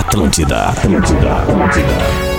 [0.00, 2.30] Atlântida, Atlântida, Atlântida.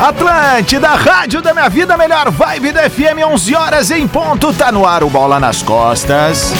[0.00, 4.86] Atlântida, rádio da minha vida, melhor vibe da FM, 11 horas em ponto, tá no
[4.86, 6.52] ar o Bola nas Costas.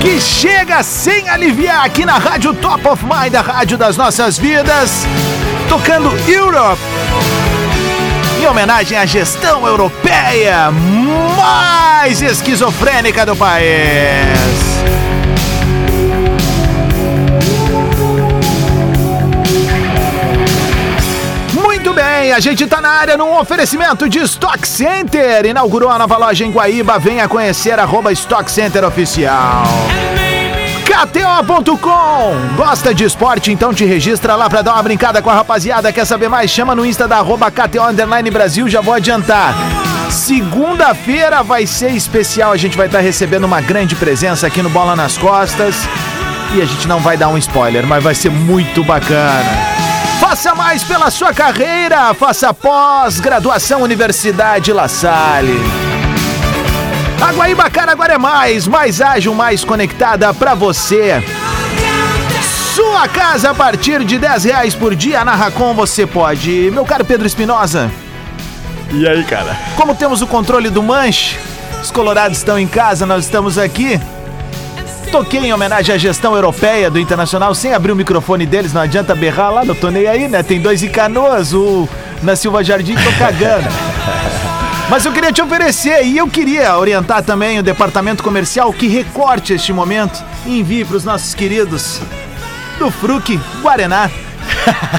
[0.00, 5.06] Que chega sem aliviar aqui na rádio Top of Mind, a rádio das nossas vidas,
[5.68, 6.80] tocando Europe.
[8.40, 10.70] Em homenagem à gestão europeia
[11.36, 14.67] mais esquizofrênica do país.
[22.18, 25.46] Bem, a gente tá na área num oferecimento de Stock Center.
[25.46, 26.98] Inaugurou a nova loja em Guaíba.
[26.98, 29.64] Venha conhecer arroba Stock Center Oficial.
[30.84, 33.52] KTO.com Gosta de esporte?
[33.52, 35.92] Então te registra lá pra dar uma brincada com a rapaziada.
[35.92, 36.50] Quer saber mais?
[36.50, 38.68] Chama no Insta da arroba KTO Underline Brasil.
[38.68, 39.54] Já vou adiantar.
[40.10, 42.50] Segunda-feira vai ser especial.
[42.50, 45.76] A gente vai estar tá recebendo uma grande presença aqui no Bola nas Costas.
[46.54, 49.87] E a gente não vai dar um spoiler, mas vai ser muito bacana.
[50.20, 52.12] Faça mais pela sua carreira.
[52.14, 55.58] Faça pós-graduação Universidade La Salle.
[57.20, 61.22] A Guaíba agora é mais, mais ágil, mais conectada para você.
[62.74, 66.70] Sua casa a partir de 10 reais por dia na Racon você pode.
[66.72, 67.90] Meu caro Pedro Espinosa.
[68.90, 69.56] E aí, cara?
[69.76, 71.36] Como temos o controle do manche,
[71.82, 74.00] os colorados estão em casa, nós estamos aqui.
[75.10, 79.14] Toquei em homenagem à gestão europeia do Internacional sem abrir o microfone deles, não adianta
[79.14, 80.42] berrar lá, não tô nem aí, né?
[80.42, 81.88] Tem dois em canoas, o
[82.22, 83.66] na Silva Jardim tô cagando.
[84.90, 89.54] Mas eu queria te oferecer e eu queria orientar também o departamento comercial que recorte
[89.54, 92.00] este momento e envie para os nossos queridos
[92.78, 94.10] do Fruc Guaraná.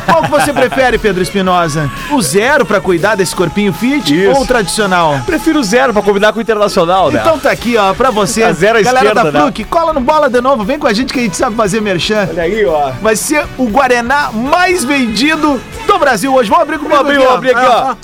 [0.06, 1.90] Qual que você prefere, Pedro Espinosa?
[2.12, 4.32] O zero pra cuidar desse corpinho fit Isso.
[4.32, 5.20] ou o tradicional?
[5.26, 7.20] Prefiro o zero pra combinar com o internacional, né?
[7.22, 8.44] Então tá aqui, ó, pra você.
[8.50, 9.68] A zero à Galera esquerda, da Fluke, né?
[9.70, 12.28] cola no bola de novo, vem com a gente que a gente sabe fazer merchan.
[12.30, 12.92] Olha aí, ó.
[13.02, 16.50] Vai ser o Guaraná mais vendido do Brasil hoje.
[16.50, 17.72] Vamos abrir com o Vamos abrir, vamos abrir aqui, ó.
[17.92, 17.98] Ah,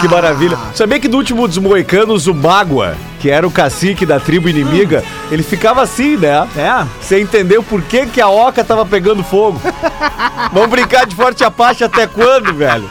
[0.00, 0.58] que maravilha.
[0.74, 5.04] Sabia que no último dos moicanos, o Mágua, que era o cacique da tribo inimiga,
[5.30, 6.48] ele ficava assim, né?
[6.56, 6.86] É.
[7.00, 9.60] Você entendeu por que, que a oca tava pegando fogo.
[10.52, 12.88] Vamos brincar de forte apache até quando, velho?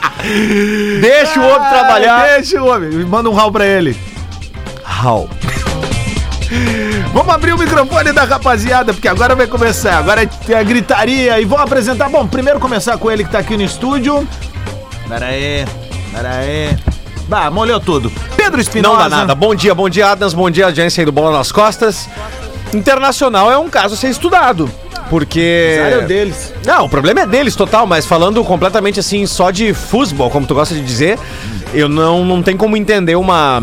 [1.01, 2.27] Deixa o homem trabalhar.
[2.35, 2.91] Deixa o homem.
[3.05, 3.97] Manda um rau pra ele.
[4.83, 5.29] Rau.
[7.13, 9.97] Vamos abrir o microfone da rapaziada, porque agora vai começar.
[9.97, 12.09] Agora tem a gritaria e vamos apresentar.
[12.09, 14.27] Bom, primeiro começar com ele que tá aqui no estúdio.
[15.09, 15.65] Pera aí.
[16.17, 16.75] Pera aí.
[17.27, 18.11] Bah, molhou tudo.
[18.35, 19.03] Pedro Espinosa.
[19.03, 19.35] Não dá nada.
[19.35, 20.33] Bom dia, bom dia, Adams.
[20.33, 22.09] Bom dia, audiência aí do Bola nas Costas.
[22.73, 24.67] Internacional é um caso a ser estudado.
[25.11, 25.77] Porque.
[25.79, 26.53] Azar é deles.
[26.65, 30.55] Não, o problema é deles, total, mas falando completamente assim, só de futebol, como tu
[30.55, 31.19] gosta de dizer,
[31.71, 33.61] eu não, não tem como entender uma,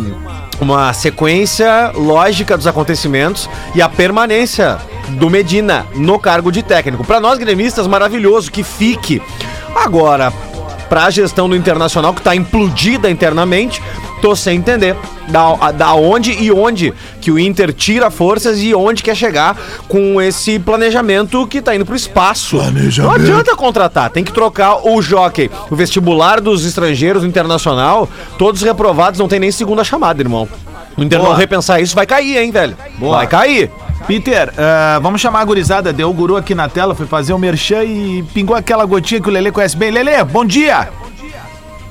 [0.61, 4.79] uma sequência lógica dos acontecimentos e a permanência
[5.19, 7.03] do Medina no cargo de técnico.
[7.03, 9.21] Para nós gremistas, maravilhoso que fique.
[9.75, 10.33] Agora,
[10.95, 13.83] para a gestão do Internacional, que está implodida internamente,
[14.23, 14.95] tô sem entender
[15.27, 20.23] da, da onde e onde que o Inter tira forças e onde quer chegar com
[20.23, 22.59] esse planejamento que tá indo pro espaço.
[23.03, 25.51] Não adianta contratar, tem que trocar o jockey.
[25.69, 30.49] O vestibular dos estrangeiros do Internacional, todos reprovados, não tem nem segunda chamada, irmão.
[30.97, 32.77] O Inter não repensar isso, vai cair, hein, velho?
[33.01, 33.17] Boa.
[33.17, 33.69] Vai cair.
[34.07, 35.93] Peter, uh, vamos chamar a gurizada.
[35.93, 39.21] Deu o guru aqui na tela, foi fazer o um merchan e pingou aquela gotinha
[39.21, 39.91] que o Lele conhece bem.
[39.91, 40.91] Lele, bom dia!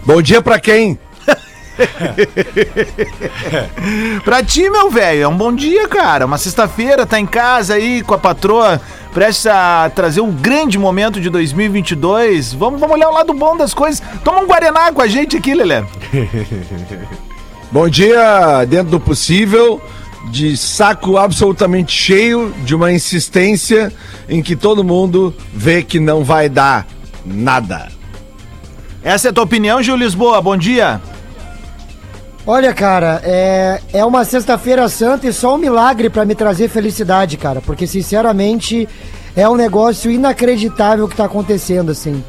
[0.05, 0.99] Bom dia pra quem?
[4.23, 6.25] pra ti, meu velho, é um bom dia, cara.
[6.25, 8.79] Uma sexta-feira, tá em casa aí com a patroa,
[9.11, 12.53] prestes a trazer um grande momento de 2022.
[12.53, 14.03] Vamos, vamos olhar o lado bom das coisas.
[14.23, 15.83] Toma um Guaraná com a gente aqui, Lelé.
[17.71, 19.81] bom dia, dentro do possível
[20.31, 23.91] de saco absolutamente cheio de uma insistência
[24.27, 26.87] em que todo mundo vê que não vai dar
[27.25, 27.89] nada.
[29.03, 30.41] Essa é a tua opinião, Gil Lisboa?
[30.41, 31.01] Bom dia.
[32.45, 37.37] Olha, cara, é, é uma sexta-feira santa e só um milagre para me trazer felicidade,
[37.37, 38.87] cara, porque sinceramente
[39.35, 42.23] é um negócio inacreditável que tá acontecendo, assim.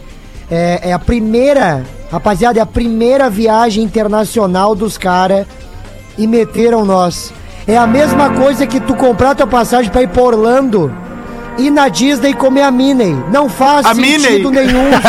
[0.50, 5.46] É, é a primeira, rapaziada, é a primeira viagem internacional dos caras
[6.16, 7.32] e meteram nós.
[7.66, 10.94] É a mesma coisa que tu comprar tua passagem pra ir pra Orlando
[11.56, 13.16] e na Disney comer a Minnie.
[13.32, 14.66] Não faz a sentido Minnie.
[14.66, 14.90] nenhum.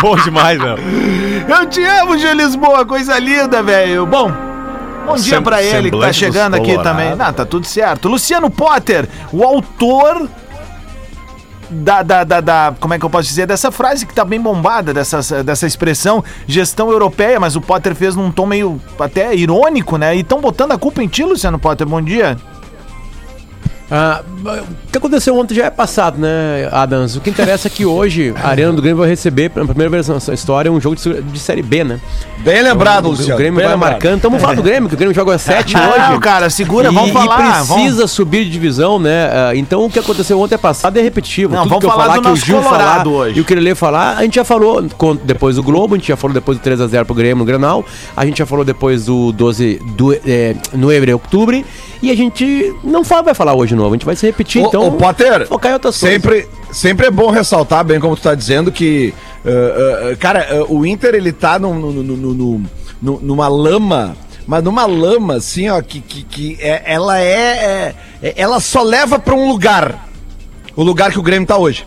[0.00, 0.76] Bom demais, meu.
[1.48, 4.06] Eu te amo, Gil Lisboa, coisa linda, velho.
[4.06, 4.32] Bom,
[5.06, 7.14] Bom dia Sem- pra ele que tá chegando aqui também.
[7.16, 8.08] Não, tá tudo certo.
[8.08, 10.28] Luciano Potter, o autor
[11.72, 13.46] da, da, da, da- Como é que eu posso dizer?
[13.46, 18.14] Dessa frase que tá bem bombada, dessa, dessa expressão gestão europeia, mas o Potter fez
[18.14, 20.14] num tom meio até irônico, né?
[20.16, 21.86] E estão botando a culpa em ti, Luciano Potter.
[21.86, 22.36] Bom dia.
[23.94, 24.22] Ah,
[24.86, 27.14] o que aconteceu ontem já é passado, né, Adams?
[27.14, 30.08] O que interessa é que hoje a Arena do Grêmio vai receber, pela primeira vez
[30.08, 32.00] nessa história, um jogo de, de Série B, né?
[32.38, 33.34] Bem lembrado, o, Luciano.
[33.34, 33.92] o Grêmio bem vai lembrado.
[33.92, 34.16] marcando.
[34.16, 35.98] Então vamos falar do Grêmio, que o Grêmio joga 7 hoje.
[35.98, 37.36] Não, cara, segura, e, vamos e falar.
[37.36, 39.28] precisa vamos- subir de divisão, né?
[39.30, 41.54] Ah, então o que aconteceu ontem é passado e é repetitivo.
[41.54, 43.38] Não, Tudo vamos que eu falar falar, do que o Gil falar hoje.
[43.38, 44.82] e o Querelê falar, a gente já falou
[45.22, 47.84] depois do Globo, a gente já falou depois do 3x0 pro Grêmio no Granal,
[48.16, 51.62] a gente já falou depois do 12 do, é, no Ebre Outubro,
[52.02, 54.62] e a gente não fala, vai falar hoje de novo, a gente vai se repetir,
[54.62, 56.20] Ô, então ô, Potter, focar em outras coisas.
[56.22, 59.12] sempre, sempre é bom ressaltar, bem como tu tá dizendo, que,
[59.44, 62.64] uh, uh, cara, uh, o Inter, ele tá num- num- num- num- num-
[63.02, 68.32] num- numa lama, mas numa lama, assim, ó, que, que, que é- ela é, é-
[68.36, 70.08] Ela só leva pra um lugar.
[70.76, 71.84] O lugar que o Grêmio tá hoje.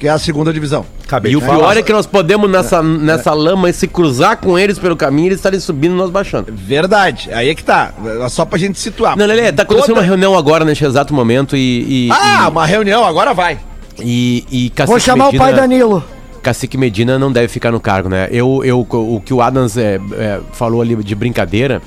[0.00, 0.86] Que é a segunda divisão.
[1.04, 4.58] Acabei E o pior é que nós podemos nessa, nessa lama e se cruzar com
[4.58, 6.46] eles pelo caminho, eles estarem subindo e nós baixando.
[6.50, 7.28] Verdade.
[7.34, 7.92] Aí é que tá.
[8.24, 9.14] É Só pra gente situar.
[9.14, 12.06] Não, Lelê, tá acontecendo Toda- uma reunião agora neste exato momento e.
[12.06, 13.58] e Ah, uma reunião, agora vai.
[13.98, 16.02] e, e, e Cacique Vou chamar o pai Danilo.
[16.42, 18.26] Cacique Medina não deve ficar no cargo, né?
[18.30, 21.82] Eu, eu, o que o Adams é, é, falou ali de brincadeira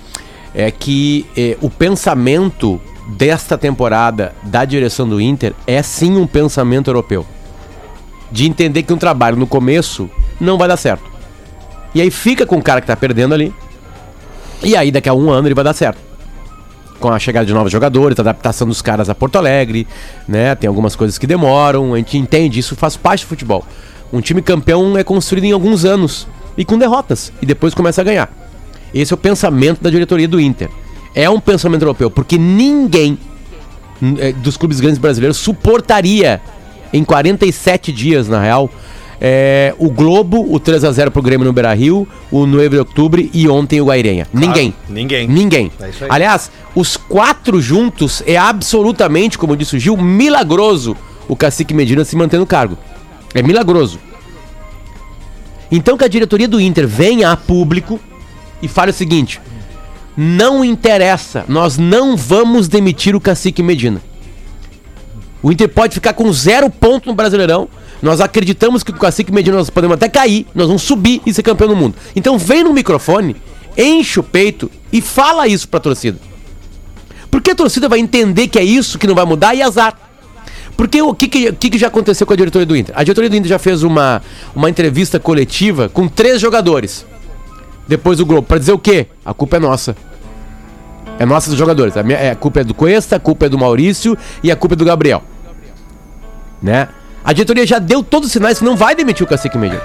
[0.53, 2.79] é que é, o pensamento
[3.17, 7.25] desta temporada da direção do Inter é sim um pensamento europeu.
[8.33, 10.09] De entender que um trabalho no começo
[10.41, 11.03] não vai dar certo.
[11.93, 13.53] E aí fica com o cara que tá perdendo ali.
[14.63, 15.99] E aí daqui a um ano ele vai dar certo.
[16.99, 19.87] Com a chegada de novos jogadores, a adaptação dos caras a Porto Alegre,
[20.27, 20.55] né?
[20.55, 23.63] Tem algumas coisas que demoram, a gente entende, isso faz parte do futebol.
[24.11, 26.27] Um time campeão é construído em alguns anos
[26.57, 28.31] e com derrotas, e depois começa a ganhar.
[28.93, 30.69] Esse é o pensamento da diretoria do Inter.
[31.13, 33.17] É um pensamento europeu, porque ninguém
[34.19, 36.41] eh, dos clubes grandes brasileiros suportaria
[36.93, 38.69] em 47 dias, na real,
[39.19, 43.81] eh, o Globo, o 3x0 pro Grêmio no Beira-Rio, o 9 de outubro e ontem
[43.81, 44.27] o Guairenha.
[44.33, 44.73] ninguém.
[44.87, 45.27] ninguém.
[45.27, 45.71] Ninguém.
[45.79, 45.89] É.
[46.09, 50.95] Aliás, os quatro juntos é absolutamente, como disse o Gil, milagroso
[51.27, 52.77] o Cacique Medina se manter no cargo.
[53.33, 53.99] É milagroso.
[55.71, 57.99] Então que a diretoria do Inter venha a público
[58.61, 59.41] e fale o seguinte:
[60.15, 64.01] não interessa, nós não vamos demitir o Cacique Medina.
[65.43, 67.67] O Inter pode ficar com zero ponto no Brasileirão.
[68.01, 71.33] Nós acreditamos que com o Cacique Medina nós podemos até cair, nós vamos subir e
[71.33, 71.95] ser campeão do mundo.
[72.15, 73.35] Então vem no microfone,
[73.77, 76.17] enche o peito e fala isso pra torcida.
[77.29, 79.97] Porque a torcida vai entender que é isso que não vai mudar e azar.
[80.77, 82.95] Porque o que, que, que já aconteceu com a diretoria do Inter?
[82.97, 84.21] A diretoria do Inter já fez uma,
[84.55, 87.05] uma entrevista coletiva com três jogadores.
[87.87, 89.07] Depois do Globo, pra dizer o quê?
[89.25, 89.95] A culpa é nossa.
[91.19, 91.95] É nossa dos jogadores.
[91.97, 94.55] A, minha, é, a culpa é do Cuesta, a culpa é do Maurício e a
[94.55, 95.23] culpa é do Gabriel.
[96.63, 96.87] Né?
[97.23, 99.81] A diretoria já deu todos os sinais que não vai demitir o Cacique Medina.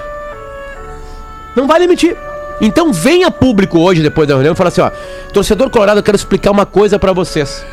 [1.55, 2.15] Não vai demitir.
[2.61, 4.89] Então venha público hoje, depois da reunião, e fala assim, ó,
[5.33, 7.63] torcedor colorado, eu quero explicar uma coisa pra vocês.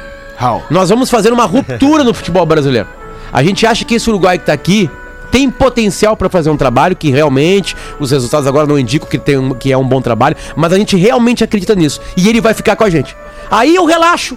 [0.41, 0.63] How?
[0.71, 2.89] Nós vamos fazer uma ruptura no futebol brasileiro.
[3.33, 4.91] A gente acha que esse Uruguai que tá aqui
[5.33, 9.37] tem potencial para fazer um trabalho que realmente os resultados agora não indicam que, tem
[9.37, 12.55] um- que é um bom trabalho, mas a gente realmente acredita nisso e ele vai
[12.55, 13.17] ficar com a gente.
[13.51, 14.37] Aí eu relaxo.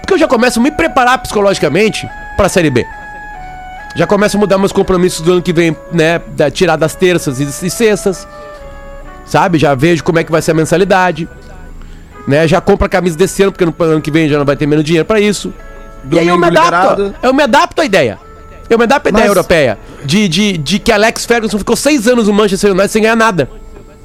[0.00, 2.84] Porque eu já começo a me preparar psicologicamente para a Série B.
[3.94, 7.38] Já começo a mudar meus compromissos do ano que vem, né, da, tirar das terças
[7.40, 8.26] e, e sextas.
[9.24, 9.56] Sabe?
[9.58, 11.28] Já vejo como é que vai ser a mensalidade.
[12.26, 12.48] Né?
[12.48, 14.66] Já compro a camisa desse ano, porque no ano que vem já não vai ter
[14.66, 15.52] menos dinheiro para isso.
[16.10, 17.02] e aí eu me Domingo adapto.
[17.02, 17.14] liberado.
[17.22, 18.18] Eu me adapto à ideia.
[18.68, 19.78] Eu me adapto à ideia Mas- europeia.
[20.04, 23.48] De, de, de que Alex Ferguson ficou seis anos no Manchester United sem ganhar nada.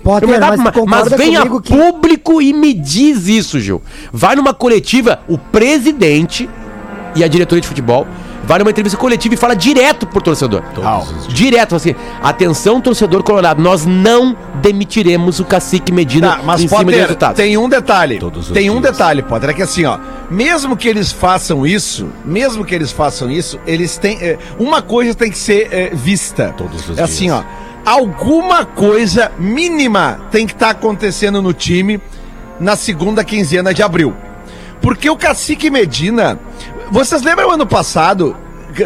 [0.04, 1.70] Potter, mas mas, mas venha que...
[1.76, 3.82] público e me diz isso, Gil.
[4.14, 6.50] Vai numa coletiva, o presidente
[7.16, 8.08] e a diretoria de futebol
[8.50, 10.64] vai numa entrevista coletiva e fala direto pro torcedor.
[11.28, 16.80] Direto, assim, atenção torcedor colorado, nós não demitiremos o cacique Medina Tá, mas em cima
[16.80, 17.38] de Potter, resultados.
[17.38, 18.20] tem um detalhe.
[18.52, 18.92] Tem um dias.
[18.92, 20.00] detalhe, Potter, é que assim, ó,
[20.32, 25.14] mesmo que eles façam isso, mesmo que eles façam isso, eles têm é, uma coisa
[25.14, 26.52] tem que ser é, vista.
[26.58, 27.46] Todos os é assim, dias.
[27.86, 32.02] ó, alguma coisa mínima tem que estar acontecendo no time
[32.60, 34.12] na segunda quinzena de abril.
[34.82, 36.40] Porque o Cacique Medina,
[36.92, 38.36] vocês lembram ano passado,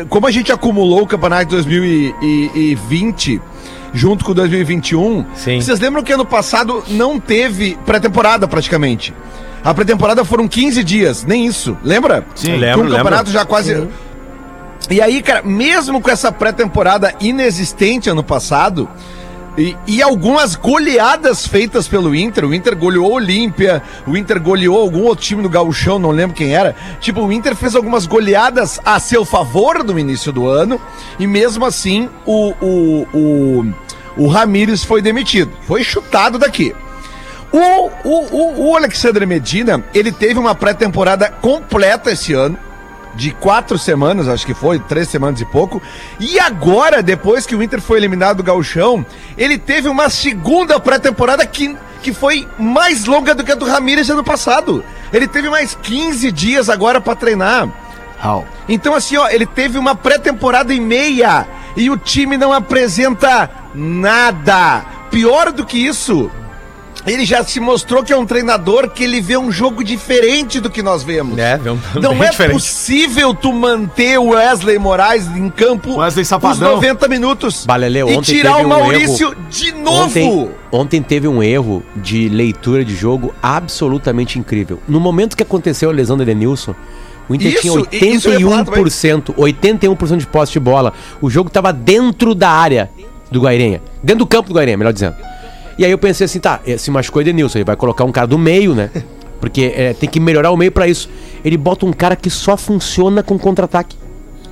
[0.10, 3.42] como a gente acumulou o campeonato de 2020
[3.94, 5.26] junto com 2021?
[5.36, 5.62] Sim.
[5.62, 9.14] Vocês lembram que ano passado não teve pré-temporada praticamente?
[9.64, 11.78] A pré-temporada foram 15 dias, nem isso.
[11.84, 12.26] Lembra?
[12.36, 13.32] Sim, lembro, Com o campeonato lembro.
[13.34, 13.88] já quase.
[14.90, 18.90] E aí, cara, mesmo com essa pré-temporada inexistente ano passado,
[19.58, 22.46] E, e algumas goleadas feitas pelo Inter.
[22.46, 26.36] O Inter goleou o Olímpia, o Inter goleou algum outro time do Gauchão, não lembro
[26.36, 26.76] quem era.
[27.00, 30.82] Tipo, o Inter fez algumas goleadas a seu favor no início do ano.
[31.20, 33.74] E mesmo assim, o, o, o,
[34.18, 35.52] o Ramires foi demitido.
[35.68, 36.76] Foi chutado daqui.
[37.52, 42.58] O, o, o, o Alexandre Medina, ele teve uma pré-temporada completa esse ano
[43.16, 45.82] de quatro semanas, acho que foi, três semanas e pouco.
[46.20, 49.06] E agora, depois que o Inter foi eliminado do Gauchão,
[49.38, 54.10] ele teve uma segunda pré-temporada que, que foi mais longa do que a do Ramírez
[54.10, 54.84] ano passado.
[55.12, 57.70] Ele teve mais 15 dias agora pra treinar.
[58.68, 64.86] Então, assim, ó, ele teve uma pré-temporada e meia e o time não apresenta nada.
[65.12, 66.32] Pior do que isso,
[67.06, 70.70] ele já se mostrou que é um treinador que ele vê um jogo diferente do
[70.70, 71.38] que nós vemos.
[71.38, 72.54] É, vê um- Não é diferente.
[72.54, 76.76] possível tu manter o Wesley Moraes em campo Wesley os Safadão.
[76.76, 79.36] 90 minutos Balele, e ontem tirar teve o um Maurício erro.
[79.50, 80.04] de novo.
[80.06, 84.80] Ontem, ontem teve um erro de leitura de jogo absolutamente incrível.
[84.88, 86.74] No momento que aconteceu a lesão do Edenilson,
[87.28, 88.84] o Inter Isso, tinha e- isso eu ia falar também.
[88.84, 90.94] 81%, 81% de posse de bola.
[91.22, 92.90] O jogo estava dentro da área
[93.32, 93.82] do Guairenha.
[94.02, 95.16] Dentro do campo do Guairenha, melhor dizendo.
[95.78, 98.28] E aí eu pensei assim, tá, se machucou o Edenilson, ele vai colocar um cara
[98.28, 98.90] do meio, né?
[99.40, 101.10] Porque eh, tem que melhorar o meio pra isso.
[101.44, 103.98] Ele bota um cara que só funciona com contra-ataque.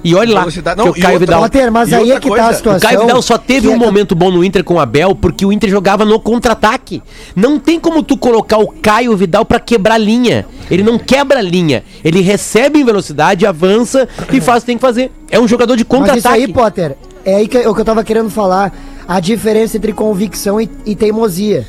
[0.04, 1.42] E olha lá, Velocidade- que não, o Caio outra- Vidal...
[1.42, 2.78] Potter, mas aí é que tá a coisa, situação.
[2.78, 5.46] O Caio Vidal só teve um é- momento bom no Inter com o Abel porque
[5.46, 7.02] o Inter jogava no contra-ataque.
[7.36, 10.46] Não tem como tu colocar o Caio Vidal pra quebrar linha.
[10.70, 11.84] Ele não quebra linha.
[12.04, 15.12] Ele recebe em velocidade, avança e faz o que tem que fazer.
[15.30, 16.54] É um jogador de Mas isso aí, contra-ataque.
[16.54, 18.74] Potter, é aí que, o que eu tava querendo falar.
[19.08, 21.66] A diferença entre convicção e, e teimosia.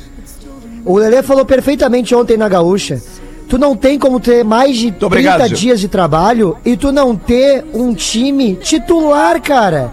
[0.85, 3.01] O Lelê falou perfeitamente ontem na Gaúcha.
[3.47, 7.15] Tu não tem como ter mais de 30 obrigado, dias de trabalho e tu não
[7.15, 9.91] ter um time titular, cara.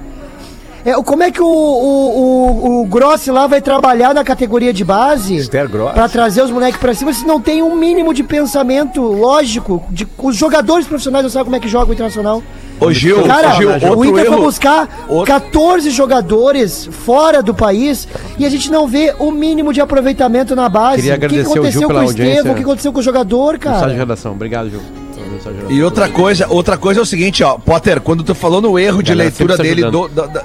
[0.84, 4.72] É, o- como é que o, o, o, o Grossi lá vai trabalhar na categoria
[4.72, 5.36] de base
[5.92, 9.82] pra trazer os moleques pra cima se não tem um mínimo de pensamento lógico?
[9.90, 12.42] De, os jogadores profissionais não sabem como é que joga o Internacional.
[12.80, 14.42] Ô Gil, Cara, Gil, o outro Inter foi erro.
[14.44, 18.08] buscar outro- 14 jogadores fora do país
[18.38, 20.96] e a gente não vê o mínimo de aproveitamento na base.
[21.02, 22.52] Queria o que agradecer o aconteceu Gil com o Estevam?
[22.52, 23.92] O que aconteceu com o jogador, Mensagem de cara?
[23.92, 24.32] redação.
[24.32, 24.80] Obrigado, Gil.
[25.68, 29.02] E outra coisa, outra coisa é o seguinte, ó, Potter, quando tu falou no erro
[29.02, 30.44] de Galera, leitura dele, do, da- ah,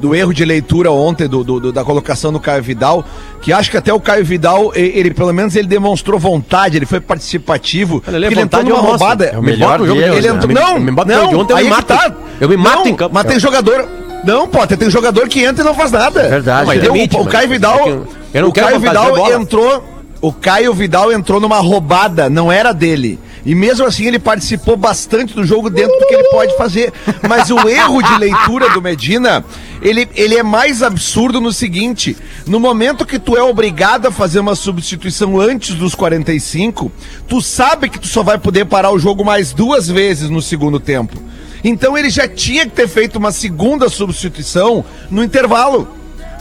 [0.00, 3.04] do erro de leitura ontem, do, do- do- da colocação do Caio Vidal,
[3.40, 6.86] que acho que até o Caio Vidal, e- ele, pelo menos ele demonstrou vontade, ele
[6.86, 9.26] foi participativo, ele é ele entrou numa roubada.
[9.26, 10.60] É o melhor Me jogo bota no de Ele hoje, entrou, né?
[10.60, 11.84] não, me bota não, ontem, eu me mato.
[11.86, 12.12] tá.
[12.40, 13.14] Eu me mato Não, em campo.
[13.14, 13.88] Mas tem jogador...
[14.24, 16.28] Não, Potter, tem jogador que entra e não faz nada.
[16.28, 16.82] Verdade, Mas é.
[16.82, 17.78] deu- o, o Caio Vidal...
[17.78, 18.06] é eu-
[18.42, 19.84] não o Caio Vidal entrou...
[20.20, 23.18] O Caio Vidal entrou numa roubada, não era dele.
[23.44, 26.92] E mesmo assim ele participou bastante do jogo dentro do que ele pode fazer.
[27.28, 29.44] Mas o erro de leitura do Medina,
[29.80, 32.16] ele, ele é mais absurdo no seguinte:
[32.46, 36.90] no momento que tu é obrigado a fazer uma substituição antes dos 45,
[37.26, 40.78] tu sabe que tu só vai poder parar o jogo mais duas vezes no segundo
[40.80, 41.20] tempo.
[41.62, 45.88] Então ele já tinha que ter feito uma segunda substituição no intervalo.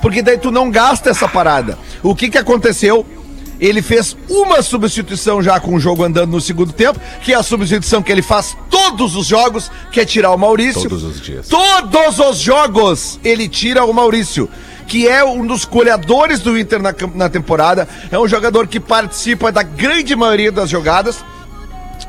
[0.02, 1.78] Porque daí tu não gasta essa parada.
[2.04, 3.06] O que que aconteceu?
[3.60, 7.44] Ele fez uma substituição já com o jogo andando no segundo tempo, que é a
[7.44, 10.84] substituição que ele faz todos os jogos, que é tirar o Maurício.
[10.84, 11.48] Todos os dias.
[11.48, 14.48] Todos os jogos ele tira o Maurício,
[14.88, 17.88] que é um dos goleadores do Inter na, na temporada.
[18.12, 21.24] É um jogador que participa da grande maioria das jogadas.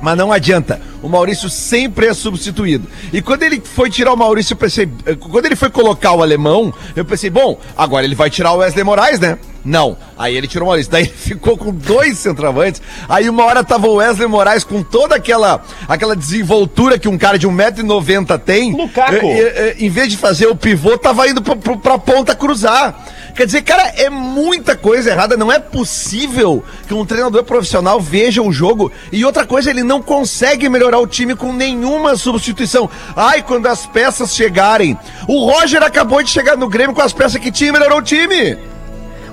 [0.00, 0.80] Mas não adianta.
[1.02, 2.86] O Maurício sempre é substituído.
[3.12, 4.88] E quando ele foi tirar o Maurício, eu pensei.
[5.06, 8.58] eh, Quando ele foi colocar o alemão, eu pensei, bom, agora ele vai tirar o
[8.58, 9.38] Wesley Moraes, né?
[9.68, 9.98] Não.
[10.18, 10.90] Aí ele tirou o Maurício.
[10.90, 12.80] Daí ele ficou com dois centroavantes.
[13.08, 17.38] Aí uma hora tava o Wesley Moraes com toda aquela, aquela desenvoltura que um cara
[17.38, 18.72] de 1,90m tem.
[18.72, 19.26] Lukaku.
[19.26, 22.34] Eh, eh, eh, em vez de fazer o pivô, tava indo pra, pra, pra ponta
[22.34, 22.98] cruzar.
[23.36, 25.36] Quer dizer, cara, é muita coisa errada.
[25.36, 28.90] Não é possível que um treinador profissional veja o jogo.
[29.12, 32.88] E outra coisa, ele não consegue melhorar o time com nenhuma substituição.
[33.14, 34.98] Ai, quando as peças chegarem.
[35.28, 38.02] O Roger acabou de chegar no Grêmio com as peças que tinha e melhorou o
[38.02, 38.56] time.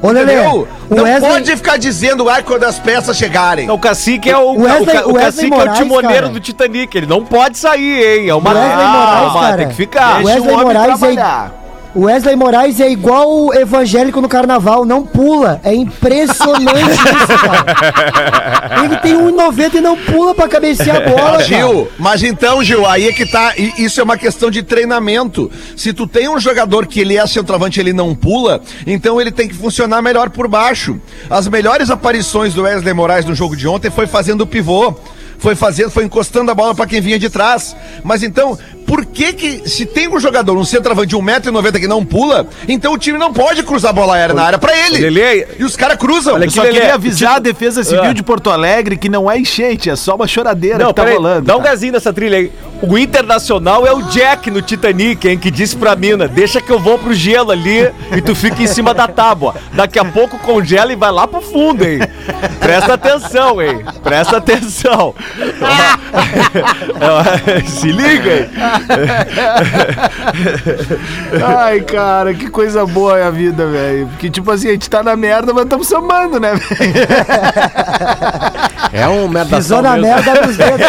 [0.06, 1.32] Ô, o Não Wesley...
[1.32, 3.70] pode ficar dizendo, ai, quando as peças chegarem.
[3.70, 6.14] O cacique é o, O Wesley- o, ca- o o cacique é o Moraes, timoneiro
[6.14, 6.30] cara.
[6.30, 6.96] do Titanic.
[6.98, 8.30] Ele não pode sair, hein?
[8.30, 9.58] É uma O Wesley Moraes, calma, cara.
[9.58, 10.22] tem que ficar.
[10.22, 11.65] O Wesley Moraes é...
[11.96, 15.62] O Wesley Moraes é igual o evangélico no carnaval, não pula.
[15.64, 18.84] É impressionante isso, cara.
[18.84, 21.44] Ele tem 1,90 e não pula pra cabecear a bola, cara.
[21.46, 23.54] Gil, mas então, Gil, aí é que tá.
[23.58, 25.50] e Isso é uma questão de treinamento.
[25.78, 29.48] Se tu tem um jogador que ele é centroavante, ele não pula, então ele tem
[29.48, 31.00] que funcionar melhor por baixo.
[31.30, 34.94] As melhores aparições do Wesley Moraes no jogo de ontem foi fazendo o pivô.
[35.38, 37.76] Foi fazendo, foi encostando a bola pra quem vinha de trás.
[38.04, 42.06] Mas então, por que que, se tem um jogador, um centroavante de 1,90m que não
[42.06, 45.00] pula, então o time não pode cruzar a bola aérea na área pra ele.
[45.10, 46.38] Lelê, E os caras cruzam.
[46.38, 48.14] Eu só Lelê, queria avisar tipo- a Defesa Civil Ah.
[48.14, 51.18] de Porto Alegre que não é enchente, é só uma choradeira Não, que tá peraí,
[51.18, 51.42] rolando.
[51.46, 52.52] dá um gazinho nessa trilha aí.
[52.82, 56.80] O Internacional é o Jack no Titanic, hein, que disse pra mina, deixa que eu
[56.80, 59.56] vou pro gelo ali e tu fica em cima da tábua.
[59.74, 62.00] Daqui a pouco congela e vai lá pro fundo, hein.
[62.60, 63.84] Presta atenção, hein.
[64.04, 65.16] Presta atenção.
[67.68, 68.50] Se liga, hein.
[71.46, 74.08] Ai, cara, que coisa boa é a vida, velho.
[74.08, 76.96] Porque, tipo assim, a gente tá na merda, mas estamos somando, né, velho?
[78.94, 80.80] É um merda Pisou na merda dos dedos.
[80.80, 80.88] né?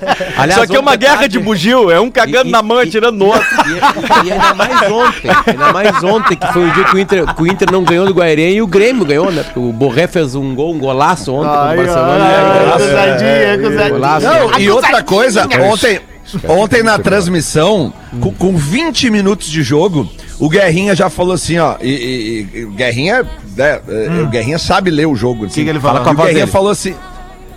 [0.38, 2.82] Aliás, Isso aqui é uma guerra tarde- de bugio, é um cagando E- na mão
[2.82, 3.44] e tirando no outro.
[3.66, 7.34] E, e ainda mais ontem, ainda mais ontem, que foi o dia que o Inter,
[7.34, 9.42] que o Inter não ganhou do Guairenha e o Grêmio ganhou, né?
[9.42, 12.24] Porque o Borré fez um gol, um golaço ontem contra o Barcelona.
[12.24, 13.90] ai, e aí, acusadinha, acusadinha.
[13.90, 14.26] Golaço.
[14.26, 16.00] Não, e outra coisa, ontem,
[16.48, 21.76] ontem na transmissão, com, com 20 minutos de jogo, o Guerrinha já falou assim, ó.
[21.80, 23.22] E, e- e- o Guerrinha,
[23.56, 25.46] né, é, o Guerrinha sabe ler o jogo.
[25.46, 26.52] Assim, que ele fala E com a o voz Guerrinha dele?
[26.52, 26.94] falou assim.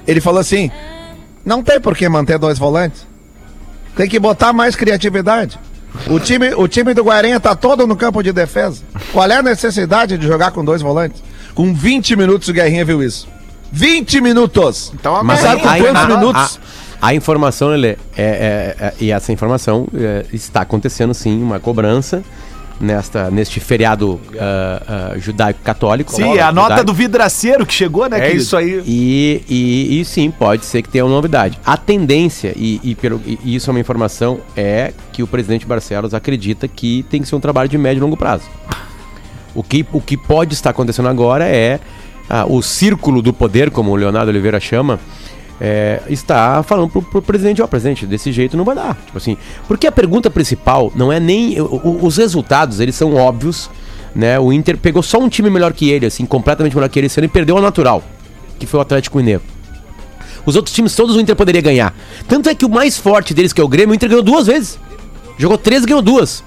[0.06, 0.70] Ele falou assim:
[1.46, 3.06] não tem por que manter dois volantes.
[3.96, 5.58] Tem que botar mais criatividade.
[6.08, 8.84] O time, o time do Guarenha tá todo no campo de defesa.
[9.12, 11.24] Qual é a necessidade de jogar com dois volantes?
[11.56, 13.28] Com 20 minutos o Guerrinha viu isso.
[13.72, 14.92] 20 minutos!
[14.94, 16.60] Então, Mas sabe com a- quantos minutos?
[16.62, 21.60] A, a informação, ele é, é- é- e essa informação é, está acontecendo sim, uma
[21.60, 22.24] cobrança
[22.80, 26.12] nesta, neste feriado ah, ah, judaico-católico.
[26.13, 26.86] Sim, é a nota Judaico.
[26.86, 28.42] do vidraceiro que chegou, né, É querido?
[28.42, 28.84] isso aí.
[28.86, 31.60] E, e, e sim, pode ser que tenha uma novidade.
[31.66, 36.13] A tendência, e, e pelo, e isso é uma informação, é que o presidente Barcelos
[36.13, 38.44] acredita que tem que ser um trabalho de médio e longo prazo.
[39.56, 41.80] O que, o que pode estar acontecendo agora é
[42.30, 45.00] ah, o círculo do poder, como o Leonardo Oliveira chama,
[45.60, 48.96] é, está falando pro, pro presidente, ó, presidente, desse jeito não vai dar.
[49.06, 49.38] Tipo assim,
[49.68, 51.60] porque a pergunta principal não é nem.
[51.60, 53.70] o- o- os resultados, eles são óbvios,
[54.16, 54.40] né?
[54.40, 57.20] O Inter pegou só um time melhor que ele, assim, completamente melhor que ele esse
[57.20, 58.04] ano e perdeu a natural,
[58.60, 59.42] que foi o Atlético Mineiro.
[60.46, 61.94] Os outros times todos o Inter poderia ganhar.
[62.28, 64.48] Tanto é que o mais forte deles, que é o Grêmio, o Inter ganhou duas
[64.48, 64.80] vezes.
[65.38, 66.44] Jogou três e ganhou duas.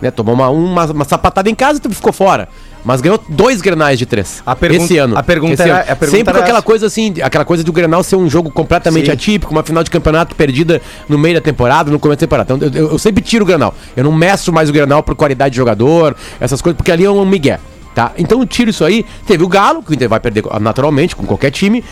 [0.00, 2.48] Né, tomou uma, uma, uma sapatada em casa e ficou fora.
[2.84, 4.42] Mas ganhou dois grenais de três.
[4.46, 5.16] A pergunta- esse ano.
[5.18, 5.82] a pergunta era- ano.
[5.82, 6.66] a pergunta Sempre com aquela essa.
[6.66, 9.12] coisa assim, aquela coisa do Grenal ser um jogo completamente Sim.
[9.12, 12.54] atípico, uma final de campeonato perdida no meio da temporada, no começo da temporada.
[12.54, 13.74] Então eu, eu- sempre tiro o Grenal.
[13.96, 17.10] Eu não meço mais o Grenal por qualidade de jogador, essas coisas, porque ali é
[17.10, 17.60] um migué,
[17.94, 18.12] tá?
[18.16, 19.04] Então eu tiro isso aí.
[19.26, 21.84] Teve o Galo, que o Inter vai perder naturalmente com qualquer time.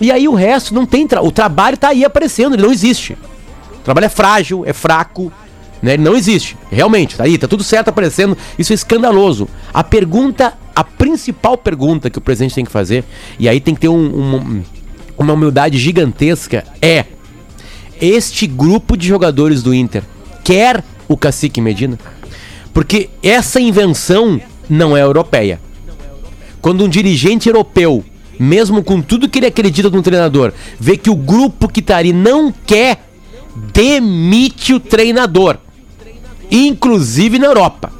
[0.00, 1.06] E aí o resto não tem.
[1.08, 1.22] Tra...
[1.22, 3.14] O trabalho tá aí aparecendo, ele não existe.
[3.80, 5.32] O trabalho é frágil, é fraco,
[5.82, 5.94] né?
[5.94, 6.56] Ele não existe.
[6.70, 8.36] Realmente, tá aí, tá tudo certo aparecendo.
[8.58, 9.48] Isso é escandaloso.
[9.72, 13.04] A pergunta, a principal pergunta que o presidente tem que fazer,
[13.38, 14.62] e aí tem que ter um- um-
[15.18, 17.04] uma humildade gigantesca, é:
[18.00, 20.02] este grupo de jogadores do Inter
[20.44, 21.98] quer o Cacique Medina?
[22.72, 25.60] Porque essa invenção não é europeia.
[26.60, 28.04] Quando um dirigente europeu,
[28.38, 32.12] mesmo com tudo que ele acredita no treinador, vê que o grupo que tá ali
[32.12, 33.08] não quer,
[33.72, 35.56] demite o treinador.
[36.50, 37.92] Inclusive na Europa.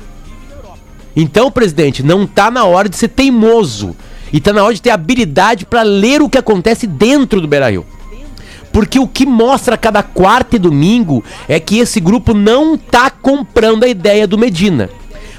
[1.14, 3.96] Então, presidente, não tá na hora de ser teimoso.
[4.32, 7.86] E tá na hora de ter habilidade para ler o que acontece dentro do Beira-Rio.
[8.72, 13.84] Porque o que mostra cada quarta e domingo é que esse grupo não tá comprando
[13.84, 14.90] a ideia do Medina.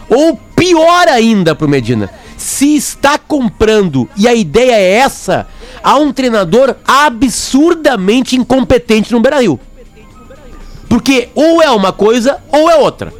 [0.10, 5.46] Ou pior ainda pro Medina, se está comprando e a ideia é essa,
[5.84, 9.60] há um treinador absurdamente incompetente no Beira-Rio.
[10.88, 13.13] Porque ou é uma coisa ou é outra.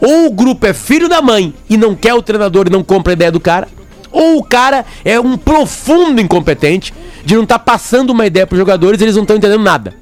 [0.00, 3.12] Ou o grupo é filho da mãe e não quer o treinador e não compra
[3.12, 3.68] a ideia do cara,
[4.10, 8.58] ou o cara é um profundo incompetente de não estar passando uma ideia para os
[8.58, 9.94] jogadores e eles não estão entendendo nada.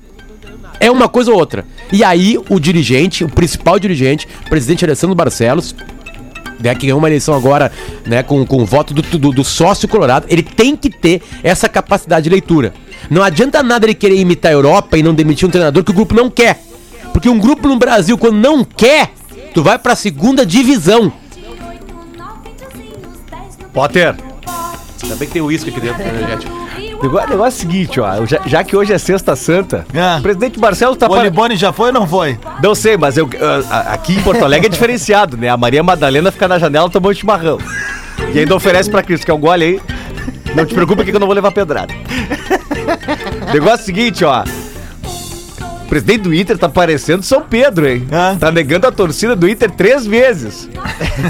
[0.79, 1.65] É uma coisa ou outra.
[1.91, 5.75] E aí o dirigente, o principal dirigente, o presidente Alessandro Barcelos,
[6.61, 7.73] né, que ganhou uma eleição agora
[8.05, 11.69] né, com, com o voto do, do, do sócio colorado, ele tem que ter essa
[11.69, 12.75] capacidade de leitura.
[13.11, 15.95] Não adianta nada ele querer imitar a Europa e não demitir um treinador que o
[15.95, 16.61] grupo não quer.
[17.17, 19.11] Porque um grupo no Brasil, quando não quer,
[19.55, 21.11] tu vai pra segunda divisão.
[23.73, 24.15] Potter.
[25.03, 26.53] Ainda bem que tem uísque aqui dentro, energético.
[27.01, 28.27] O negócio, negócio é o seguinte, ó.
[28.27, 30.19] Já, já que hoje é sexta santa, É.
[30.19, 31.31] o presidente Barcelos tá Boni para...
[31.31, 32.39] Boni já foi ou não foi?
[32.63, 35.49] Não sei, mas eu, ah, ah, aqui em Porto Alegre é diferenciado, né?
[35.49, 37.57] A Maria Madalena fica na janela tomando chimarrão.
[38.35, 39.81] E ainda oferece pra Cristo, que é um gole aí.
[40.55, 41.95] Não te preocupa que eu não vou levar pedrada.
[43.49, 44.45] O negócio é o seguinte, ó.
[45.87, 48.09] O presidente do Inter tá parecendo São Pedro, hein?
[48.11, 48.35] Ah.
[48.39, 50.69] Tá negando a torcida do Inter três vezes.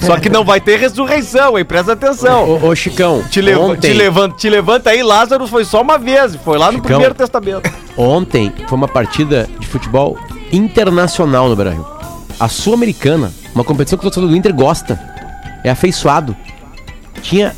[0.02, 1.64] Só que não vai ter ressurreição, hein?
[1.64, 2.48] Presta atenção.
[2.48, 6.36] Ô, ô, Chicão, Te, ontem, te, levanta, te levanta aí, Lázaro foi só uma vez,
[6.36, 6.86] foi lá no Chicão.
[6.86, 7.70] primeiro testamento.
[7.98, 10.18] ontem foi uma partida de futebol
[10.50, 11.84] internacional no Brasil.
[12.40, 14.98] A Sul-Americana, uma competição que o torcedor do Inter gosta,
[15.62, 16.34] é afeiçoado.
[17.20, 17.54] Tinha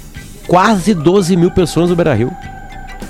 [0.48, 2.32] quase 12 mil pessoas no Beira-Rio.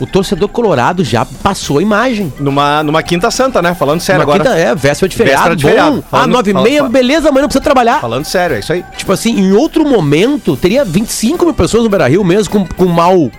[0.01, 2.33] O torcedor colorado já passou a imagem.
[2.38, 3.74] Numa, numa quinta santa, né?
[3.74, 4.44] Falando sério Uma agora.
[4.51, 6.05] quinta, é, véspera de feriado, Véspera de feriado.
[6.07, 8.01] ah, Falando- nove e meia, fala- beleza, amanhã não precisa trabalhar.
[8.01, 8.85] Falando sério, é isso aí.
[8.96, 13.31] Tipo assim, em outro momento, teria 25 mil pessoas no Beira-Rio mesmo com, com mal...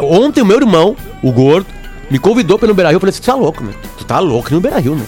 [0.00, 1.66] Ontem o meu irmão, o gordo,
[2.10, 2.96] me convidou pelo Beira-Rio.
[2.96, 3.72] Eu falei assim, tu tá louco, né?
[3.98, 5.04] Tu tá louco no Beira-Rio, né?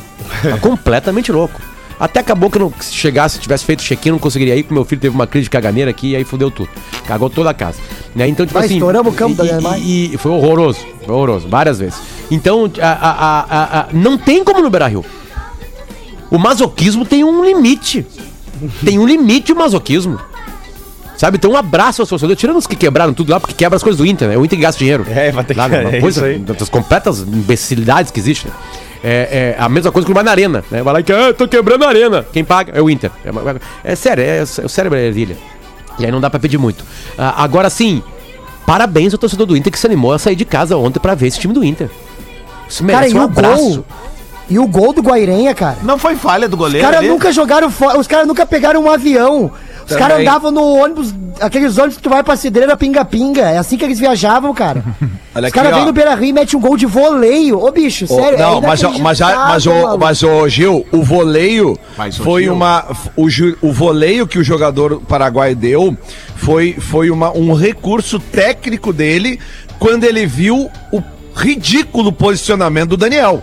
[0.50, 1.60] Tá completamente louco.
[2.04, 4.74] Até acabou que eu não, se chegasse, tivesse feito check-in, eu não conseguiria ir, porque
[4.74, 6.68] meu filho teve uma crise de caganeira aqui e aí fudeu tudo.
[7.06, 7.78] Cagou toda a casa.
[8.14, 8.28] Né?
[8.28, 8.74] Então, tipo Mas assim.
[8.74, 9.78] estouramos o campo e, da Neymar.
[9.78, 10.80] e, e foi horroroso.
[11.04, 11.98] Foi horroroso, várias vezes.
[12.30, 15.04] Então, a, a- a- não tem como no Beira-Rio.
[16.30, 18.04] O masoquismo tem um limite.
[18.84, 20.18] Tem um limite o masoquismo.
[21.16, 21.36] Sabe?
[21.36, 22.40] Então, um abraço aos torcedores.
[22.40, 24.36] Tirando os que quebraram tudo lá, porque quebra as coisas do Inter, né?
[24.36, 25.06] O Inter gasta dinheiro.
[25.08, 26.56] É, vai ter que- Lá, uma é coisa, isso aí.
[26.56, 28.50] das completas imbecilidades que existem.
[29.06, 30.82] É, é a mesma coisa que vai na arena, né?
[30.82, 32.24] Vai lá e que, ah, eu tô quebrando a arena.
[32.32, 33.10] Quem paga é o Inter.
[33.22, 35.36] É, uma- é sério, é, o cérebro é ervilha.
[35.98, 36.82] E aí não dá pra pedir muito.
[37.18, 38.02] Ah, agora sim,
[38.66, 41.26] parabéns ao torcedor do Inter que se animou a sair de casa ontem pra ver
[41.26, 41.90] esse time do Inter.
[42.66, 43.62] Isso Cara, merece e um o abraço.
[43.62, 43.84] gol?
[44.48, 45.78] E o gol do Guairenha, cara?
[45.82, 47.08] Não foi falha do Os goleiro caras ali?
[47.08, 49.50] nunca jogaram fora, os caras nunca pegaram um avião.
[49.88, 53.42] Os caras andavam no ônibus, aqueles ônibus que tu vai pra cidreira pinga-pinga.
[53.42, 54.82] É assim que eles viajavam, cara.
[55.34, 57.62] Olha Os caras vêm no Beira Rio e metem um gol de voleio.
[57.62, 58.38] Ô, bicho, Ô, sério.
[58.38, 62.54] não, é mas, mas, mas, o, mas o Gil, o voleio Mas, foi Gil.
[62.54, 62.84] uma.
[63.16, 63.26] O,
[63.60, 65.96] o voleio que o jogador paraguaio deu
[66.36, 69.38] foi, foi uma, um recurso técnico dele
[69.78, 71.02] quando ele viu o
[71.34, 73.42] ridículo posicionamento do Daniel.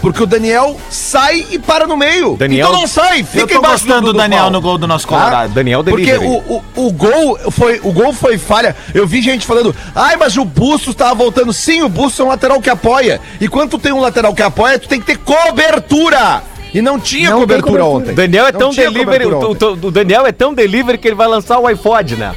[0.00, 2.36] Porque o Daniel sai e para no meio.
[2.36, 5.06] Daniel- então não sai, fica Eu tô embaixo gostando do Daniel no gol do nosso
[5.06, 5.16] Tá?
[5.16, 5.52] Colorado.
[5.52, 6.42] Daniel Porque delivery.
[6.48, 8.74] o, o, o gol foi o gol foi falha.
[8.94, 11.52] Eu vi gente falando, ai, mas o Bustos tava voltando.
[11.52, 13.20] Sim, o Bustos é um lateral que apoia.
[13.40, 16.42] E quando tu tem um lateral que apoia, tu tem que ter cobertura.
[16.74, 17.96] E não tinha Não cobertura, cobertura.
[18.00, 18.12] ontem.
[18.12, 19.26] O Daniel é Não tão delivery.
[19.26, 22.34] O, o- o Daniel é tão delivery que ele vai lançar o iPod, né?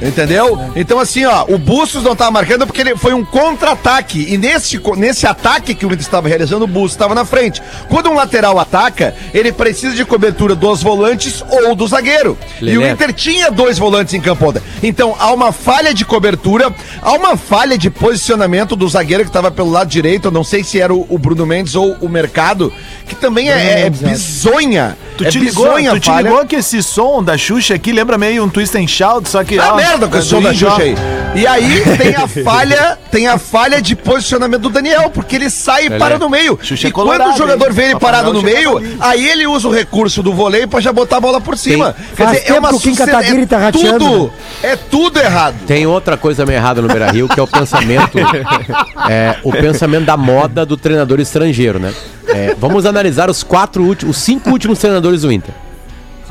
[0.00, 0.58] Entendeu?
[0.74, 4.26] Então, assim, ó, o Bustos não tava marcando porque ele foi um contra-ataque.
[4.32, 7.62] E nesse, nesse ataque que o Inter estava realizando, o Bustos estava na frente.
[7.88, 12.36] Quando um lateral ataca, ele precisa de cobertura dos volantes ou do zagueiro.
[12.60, 12.90] E o Lelé.
[12.90, 14.62] Inter tinha dois volantes em campo ontem.
[14.82, 19.50] Então, há uma falha de cobertura, há uma falha de posicionamento do zagueiro que estava
[19.50, 20.28] pelo lado direito.
[20.28, 22.72] Eu não sei se era o, o Bruno Mendes ou o Mercado,
[23.06, 23.90] que também é, é é.
[23.90, 24.96] bizonha.
[25.22, 28.44] Tu é te, ligou, tu te ligou que esse som da Xuxa aqui lembra meio
[28.44, 29.58] um twist and shout, só que...
[29.58, 30.94] Ah, ó, merda com é esse som do da Xuxa aí.
[31.34, 35.86] E aí tem a falha, tem a falha de posicionamento do Daniel, porque ele sai
[35.86, 36.58] e para no meio.
[36.62, 37.72] Xuxa é e quando colorado, o jogador hein?
[37.72, 38.96] vê ele Papai parado no meio, ali.
[39.00, 41.94] aí ele usa o recurso do voleio pra já botar a bola por cima.
[42.14, 44.24] Faz tempo que o Kim suce- Kataguiri tá rateando, tudo,
[44.62, 44.72] né?
[44.72, 45.56] é tudo errado.
[45.66, 48.18] Tem outra coisa meio errada no Beira Rio, que é o pensamento.
[49.08, 51.92] é, o pensamento da moda do treinador estrangeiro, né?
[52.28, 55.54] É, vamos analisar os quatro últimos, os cinco últimos treinadores do Inter.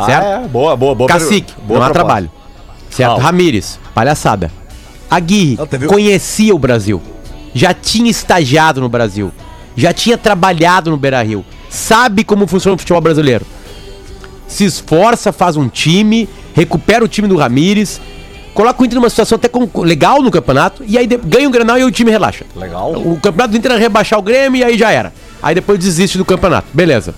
[0.06, 0.26] Certo?
[0.26, 0.48] Ah, é.
[0.48, 1.08] Boa, boa, boa.
[1.08, 2.32] Cacique, boa não há trabalho.
[2.90, 3.20] Certo?
[3.20, 3.22] Ah.
[3.22, 4.52] Ramires, palhaçada.
[5.10, 7.02] Aguirre, Não, conhecia o Brasil.
[7.54, 9.32] Já tinha estagiado no Brasil.
[9.76, 11.46] Já tinha trabalhado no Beira Rio.
[11.70, 13.46] Sabe como funciona o futebol brasileiro.
[14.48, 18.02] Se esforça, faz um time, recupera o time do Ramires,
[18.54, 19.50] coloca o Inter numa situação até
[19.82, 22.46] legal no campeonato, e aí ganha o Grenal e o time relaxa.
[22.56, 22.92] Legal.
[22.94, 25.14] O campeonato do Inter era rebaixar o Grêmio e aí já era.
[25.42, 26.68] Aí depois desiste do campeonato.
[26.74, 27.16] Beleza.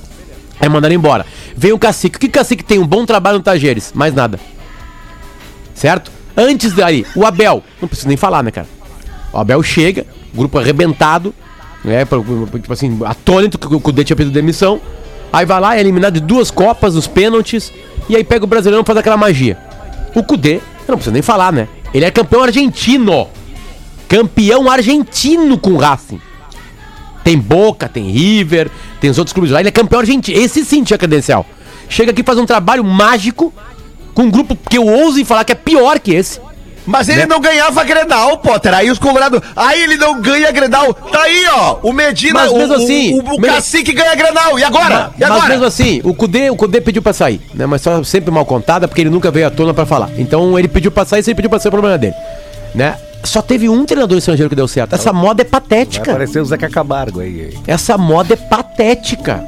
[0.59, 1.25] Aí mandaram embora.
[1.55, 2.17] Vem o Cacique.
[2.17, 2.79] O que Cacique tem?
[2.79, 3.91] Um bom trabalho no Tajeres.
[3.93, 4.39] Mais nada.
[5.73, 6.11] Certo?
[6.35, 7.63] Antes daí, o Abel.
[7.81, 8.67] Não preciso nem falar, né, cara?
[9.31, 11.33] O Abel chega, grupo arrebentado,
[11.83, 12.05] né?
[12.05, 14.79] Tipo assim, atônito que o Cudê tinha pedido demissão.
[15.31, 17.71] Aí vai lá, é eliminado de duas Copas, nos pênaltis.
[18.07, 19.57] E aí pega o brasileiro e faz aquela magia.
[20.15, 21.67] O Cudê, não preciso nem falar, né?
[21.93, 23.27] Ele é campeão argentino.
[24.07, 26.21] Campeão argentino com o Racing.
[27.23, 29.59] Tem Boca, tem River, tem os outros clubes lá.
[29.59, 30.37] Ele é campeão argentino.
[30.39, 31.45] Esse sim tinha credencial.
[31.89, 33.53] Chega aqui e faz um trabalho mágico
[34.13, 36.39] com um grupo que eu ouso falar que é pior que esse.
[36.85, 37.25] Mas ele Né?
[37.27, 38.73] não ganhava Grenal, Potter.
[38.73, 39.41] Aí os Colorado.
[39.55, 40.93] Aí ele não ganha Grenal.
[40.93, 41.77] Tá aí, ó.
[41.81, 44.59] O Medina, Mas o, mesmo o- assim, o, o mesmo- Cacique ganha Grenal.
[44.59, 45.11] E agora?
[45.17, 45.47] E Mas agora?
[45.49, 47.65] mesmo assim, o Cudê, o Cudê pediu pra sair, né?
[47.65, 50.09] Mas só sempre mal contada, porque ele nunca veio à tona pra falar.
[50.17, 52.15] Então ele pediu pra sair, se ele pediu pra sair, o problema é dele.
[52.75, 52.97] Né?
[53.23, 54.93] Só teve um treinador estrangeiro que deu certo.
[54.93, 56.11] Essa moda é Vai patética.
[56.11, 57.57] aparecer o Zeca Camargo aí.
[57.65, 59.43] Essa moda é patética.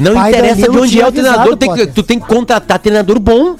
[0.00, 3.18] Não Pai interessa de onde é o treinador, tem que- tu tem que contratar treinador
[3.18, 3.56] bom.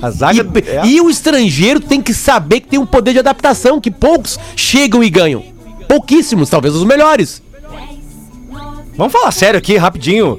[0.00, 0.42] A zaga.
[0.42, 0.86] E, é.
[0.86, 5.02] e o estrangeiro tem que saber que tem um poder de adaptação, que poucos chegam
[5.02, 5.42] e ganham.
[5.88, 7.42] Pouquíssimos, talvez os melhores.
[8.96, 10.38] Vamos falar sério aqui, rapidinho.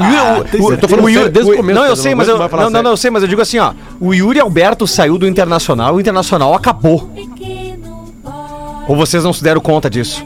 [0.00, 2.48] Ah, eu tô falando sério desde o começo, Não, eu cara, sei, mas vai- eu,
[2.58, 3.72] não, não, não, eu sei, mas eu digo assim, ó.
[4.00, 7.10] O Yuri Alberto saiu do Internacional, o Internacional acabou.
[8.86, 10.24] Ou vocês não se deram conta disso?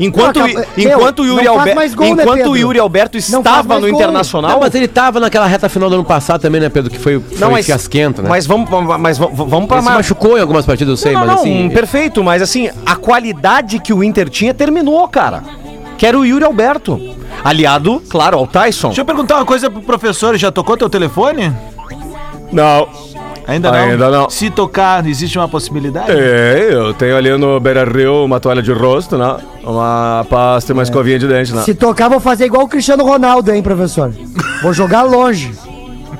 [0.00, 2.56] Enquanto, Não, o- acaba- enquanto o meu, Yuri mais gol, né, enquanto o Pedro?
[2.56, 3.96] Yuri Alberto estava mais no gol.
[3.96, 6.90] Internacional, Não, mas ele tava naquela reta final do ano passado também, né, Pedro?
[6.90, 8.28] Que foi, foi Não, mas, fiasquento, né?
[8.28, 9.96] mas vamos, mas vamos, vamos pra ele se mais.
[9.98, 11.68] machucou em algumas partidas, eu sei, não, mas não, assim...
[11.68, 15.44] perfeito, mas assim, a qualidade que o Inter tinha terminou, cara.
[16.02, 17.00] Que era o Yuri Alberto.
[17.44, 18.88] Aliado, claro, ao Tyson.
[18.88, 21.54] Deixa eu perguntar uma coisa pro professor, já tocou teu telefone?
[22.50, 22.88] Não.
[23.46, 23.78] Ainda não?
[23.78, 24.28] Ainda não.
[24.28, 26.10] Se tocar, existe uma possibilidade?
[26.10, 29.36] É, eu tenho ali no Beira Rio uma toalha de rosto, né?
[29.62, 31.62] Uma pasta e uma escovinha de dente, né?
[31.62, 34.12] Se tocar, vou fazer igual o Cristiano Ronaldo, hein, professor?
[34.60, 35.52] Vou jogar longe.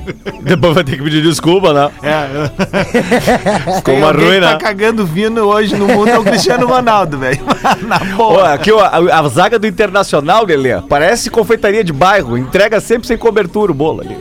[0.43, 1.91] Depois vai ter que pedir desculpa, né?
[2.03, 3.77] É.
[3.77, 4.59] Ficou uma ruim, que tá né?
[4.59, 7.41] cagando vindo hoje no mundo é o Cristiano Ronaldo, velho.
[7.87, 8.55] Na boa.
[8.55, 12.37] aqui, ó, a, a zaga do Internacional, Lelê, parece confeitaria de bairro.
[12.37, 14.17] Entrega sempre sem cobertura o bolo ali.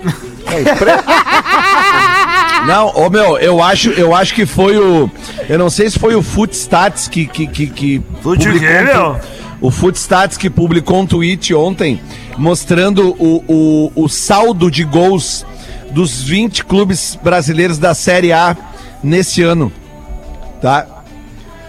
[2.68, 5.10] Não, ô meu, eu acho, eu acho que foi o.
[5.50, 7.26] Eu não sei se foi o Footstats que.
[7.26, 9.20] que, que, que Fute o quê, um meu?
[9.60, 12.00] O Footstats que publicou um tweet ontem
[12.38, 15.46] mostrando o, o, o saldo de gols
[15.92, 18.56] dos 20 clubes brasileiros da Série A
[19.04, 19.72] nesse ano.
[20.62, 20.86] Tá?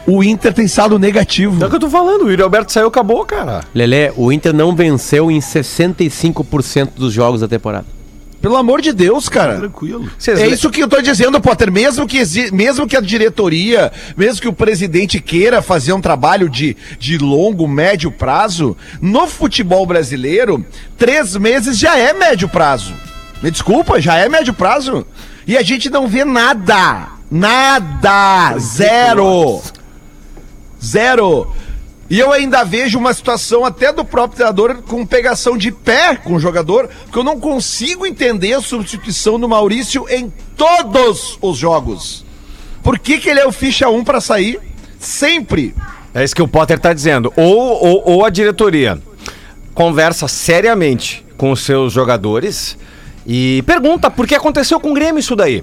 [0.06, 1.62] O Inter tem saldo negativo.
[1.62, 3.60] É o que eu tô falando, o Yuri Alberto saiu, acabou, cara.
[3.74, 7.86] Lelé, o Inter não venceu em 65% dos jogos da temporada.
[8.40, 9.56] Pelo amor de Deus, cara.
[9.58, 10.10] Tranquilo.
[10.26, 11.70] É le- isso que eu tô dizendo, Potter.
[11.70, 16.50] Mesmo que, exi- mesmo que a diretoria, mesmo que o presidente queira fazer um trabalho
[16.50, 20.66] de, de longo, médio prazo, no futebol brasileiro,
[20.98, 22.92] três meses já é médio prazo.
[23.42, 25.04] Me desculpa, já é médio prazo.
[25.46, 27.08] E a gente não vê nada.
[27.30, 28.56] Nada.
[28.58, 29.60] Zero.
[30.82, 31.52] Zero.
[32.08, 36.34] E eu ainda vejo uma situação até do próprio treinador com pegação de pé com
[36.34, 42.24] o jogador, que eu não consigo entender a substituição do Maurício em todos os jogos.
[42.82, 44.60] Por que, que ele é o ficha 1 pra sair?
[44.98, 45.74] Sempre.
[46.14, 47.32] É isso que o Potter tá dizendo.
[47.34, 49.00] Ou, ou, ou a diretoria
[49.74, 52.76] conversa seriamente com os seus jogadores
[53.26, 55.62] e pergunta por que aconteceu com o Grêmio isso daí.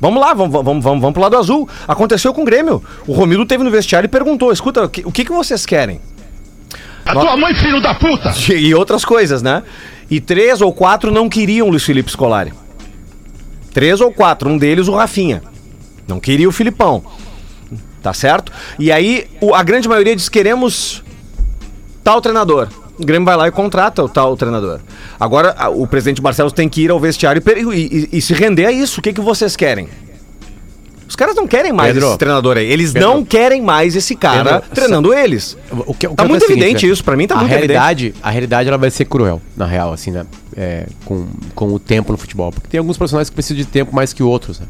[0.00, 1.68] Vamos lá, vamos, vamos, vamos, vamos pro lado azul.
[1.86, 2.82] Aconteceu com o Grêmio.
[3.06, 6.00] O Romildo teve no vestiário e perguntou: escuta, o que, o que, que vocês querem?
[7.04, 8.32] A tua mãe, filho da puta!
[8.54, 9.62] E outras coisas, né?
[10.10, 12.52] E três ou quatro não queriam o Luiz Felipe Scolari.
[13.72, 15.42] Três ou quatro, um deles o Rafinha.
[16.08, 17.04] Não queria o Filipão.
[18.02, 18.50] Tá certo?
[18.78, 21.02] E aí o- a grande maioria diz: queremos
[22.02, 22.68] tal treinador.
[23.00, 24.80] O Grêmio vai lá e contrata o tal treinador.
[25.18, 28.72] Agora o presidente Marcelo tem que ir ao vestiário e, e- e- se render a
[28.72, 29.00] isso.
[29.00, 29.88] O que, que vocês querem?
[31.08, 32.08] Os caras não querem mais Pedro.
[32.10, 32.66] esse treinador aí.
[32.70, 33.08] Eles Pedro.
[33.08, 35.56] não querem mais esse cara Pedro, treinando eles.
[35.86, 36.92] O que, o Tá muito é seguinte, evidente né?
[36.92, 39.92] isso, pra mim tá a muito realidade, A realidade ela vai ser cruel, na real,
[39.92, 40.24] assim, né?
[40.56, 42.52] É, com, com o tempo no futebol.
[42.52, 44.66] Porque tem alguns profissionais que precisam de tempo mais que outros, né?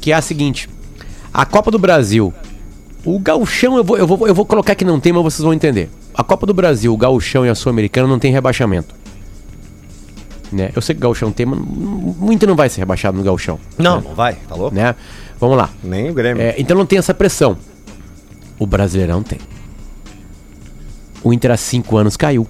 [0.00, 0.68] Que é a seguinte:
[1.34, 2.32] a Copa do Brasil,
[3.04, 5.52] o gauchão, eu vou, eu, vou, eu vou colocar que não tem, mas vocês vão
[5.52, 5.90] entender.
[6.14, 8.94] A Copa do Brasil, o gauchão e a Sul-Americana não tem rebaixamento.
[10.52, 10.70] Né?
[10.74, 13.58] Eu sei que o gauchão tem, mas o Inter não vai ser rebaixado no gauchão.
[13.78, 14.74] Não, não vai, tá louco?
[14.74, 14.94] Né?
[15.38, 15.70] Vamos lá.
[15.82, 16.42] Nem o Grêmio.
[16.42, 17.56] É, então não tem essa pressão.
[18.58, 19.38] O Brasileirão tem.
[21.22, 22.46] O Inter há cinco anos caiu.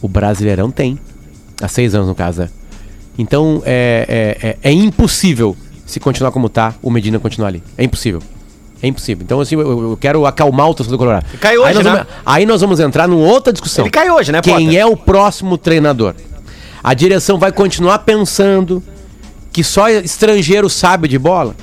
[0.00, 0.98] O Brasileirão tem.
[1.60, 2.50] Há seis anos, no caso, né?
[3.18, 7.62] Então é, é, é, é impossível, se continuar como tá, o Medina continuar ali.
[7.76, 8.20] É impossível.
[8.84, 9.24] É impossível.
[9.24, 11.24] Então, assim, eu, eu quero acalmar o torcedor colorado.
[11.40, 11.90] Cai hoje, aí, nós né?
[11.92, 13.84] vamos, aí nós vamos entrar numa outra discussão.
[13.86, 14.78] Ele cai hoje, né, Quem Potter?
[14.78, 16.14] é o próximo treinador?
[16.82, 18.82] A direção vai continuar pensando
[19.50, 21.56] que só estrangeiro sabe de bola?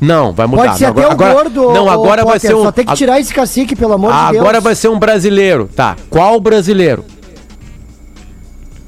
[0.00, 0.66] Não, vai mudar.
[0.66, 1.72] Pode ser agora, até o agora- gordo.
[1.72, 2.62] Não, agora vai Potter, ser um.
[2.62, 4.38] Só tem que tirar esse cacique, pelo amor de Deus.
[4.38, 5.68] Agora vai ser um brasileiro.
[5.74, 5.96] Tá.
[6.08, 7.04] Qual brasileiro?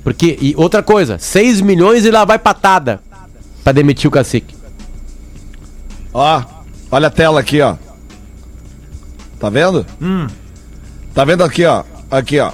[0.04, 3.00] Porque, e outra coisa, 6 milhões e lá vai patada
[3.64, 4.54] pra demitir o cacique.
[6.14, 6.42] Ó,
[6.90, 7.74] olha a tela aqui, ó.
[9.38, 9.86] Tá vendo?
[11.14, 11.84] Tá vendo aqui, ó?
[12.10, 12.50] Aqui, ó.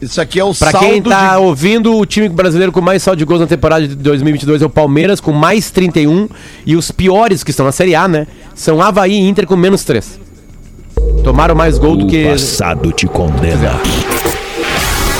[0.00, 1.42] Isso aqui é o Pra saldo quem tá de...
[1.42, 4.70] ouvindo, o time brasileiro com mais saldo de gols na temporada de 2022 é o
[4.70, 6.28] Palmeiras, com mais 31.
[6.66, 8.26] E os piores que estão na Série A, né?
[8.54, 10.18] São Havaí e Inter com menos 3.
[11.22, 12.24] Tomaram mais gol do O que.
[12.28, 13.78] passado te condena.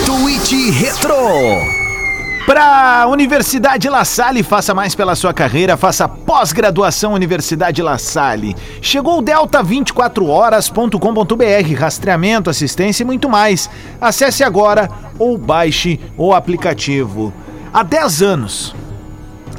[0.04, 1.81] Tweet Retro.
[2.46, 8.56] Para Universidade La Salle, faça mais pela sua carreira, faça pós-graduação Universidade La Salle.
[8.80, 13.70] Chegou o delta24horas.com.br, rastreamento, assistência e muito mais.
[14.00, 14.88] Acesse agora
[15.20, 17.32] ou baixe o aplicativo.
[17.72, 18.74] Há 10 anos,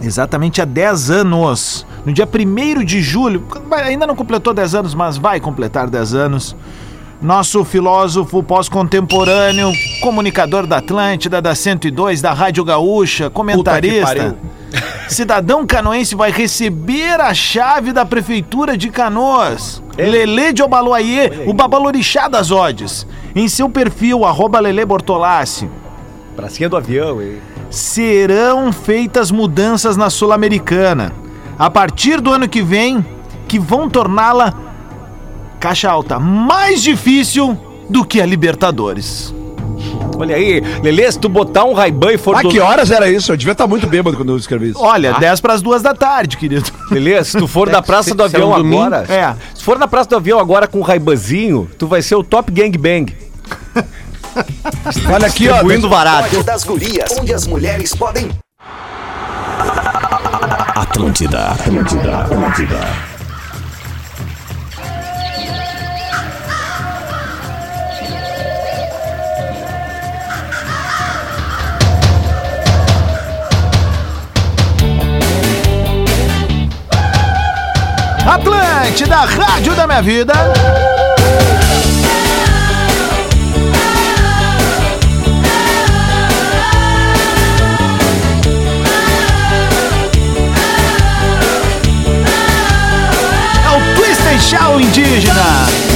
[0.01, 5.15] exatamente há 10 anos, no dia 1 de julho, ainda não completou 10 anos, mas
[5.15, 6.53] vai completar 10 anos.
[7.23, 14.35] Nosso filósofo pós-contemporâneo, comunicador da Atlântida, da 102, da Rádio Gaúcha, comentarista,
[15.07, 19.81] cidadão canoense vai receber a chave da prefeitura de Canoas.
[19.97, 23.07] Lele de Obaloaiê, o babalorixá das odes.
[23.33, 25.69] Em seu perfil, arroba Lele Bortolassi,
[26.35, 27.37] Pracinha do avião, hein?
[27.69, 31.13] serão feitas mudanças na Sul-Americana.
[31.57, 33.05] A partir do ano que vem,
[33.47, 34.53] que vão torná-la,
[35.63, 37.57] caixa alta, mais difícil
[37.89, 39.33] do que a Libertadores.
[40.19, 43.31] Olha aí, Lelê, se tu botar um Ray-Ban e for Ah, que horas era isso?
[43.31, 44.79] Eu devia estar muito bêbado quando eu escrevi isso.
[44.83, 46.69] Olha, 10 para as 2 da tarde, querido.
[46.91, 49.05] Lelê, se tu for da Praça do é Avião um domingo, agora...
[49.09, 49.33] é.
[49.55, 52.51] Se for na Praça do Avião agora com o Raibanzinho, tu vai ser o top
[52.51, 53.15] gangbang.
[55.13, 55.53] Olha aqui, ó.
[55.53, 56.43] Distribuindo varado.
[56.43, 58.29] Das gurias, onde as mulheres podem
[60.75, 63.12] Atlântida, Atlântida, Atlântida.
[78.93, 80.33] Atlântida, rádio da minha vida.
[93.65, 95.92] É o Twist and Shout indígena.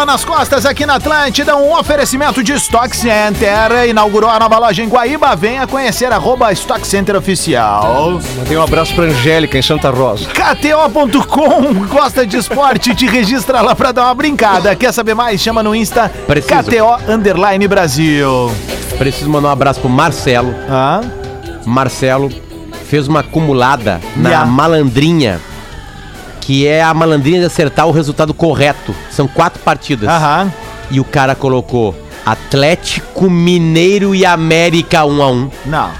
[0.00, 3.88] Bola nas costas aqui na Atlântida, um oferecimento de Stock Center.
[3.88, 5.36] Inaugurou a nova loja em Guaíba.
[5.36, 8.18] Venha conhecer arroba Stock Center Oficial.
[8.38, 10.26] Mandei um abraço pra Angélica em Santa Rosa.
[10.30, 14.74] KTO.com, gosta de esporte, te registra lá pra dar uma brincada.
[14.74, 15.40] Quer saber mais?
[15.40, 16.54] Chama no Insta Preciso.
[16.62, 18.50] KTO Underline Brasil.
[18.96, 20.54] Preciso mandar um abraço pro Marcelo.
[20.68, 21.00] Ah,
[21.66, 22.30] Marcelo
[22.88, 24.50] fez uma acumulada na Yeah.
[24.50, 25.40] malandrinha,
[26.50, 28.92] que é a malandrinha de acertar o resultado correto.
[29.08, 30.08] São quatro partidas.
[30.08, 30.52] aham.
[30.90, 31.94] E o cara colocou
[32.26, 35.90] Atlético Mineiro e América 1 a 1 Não.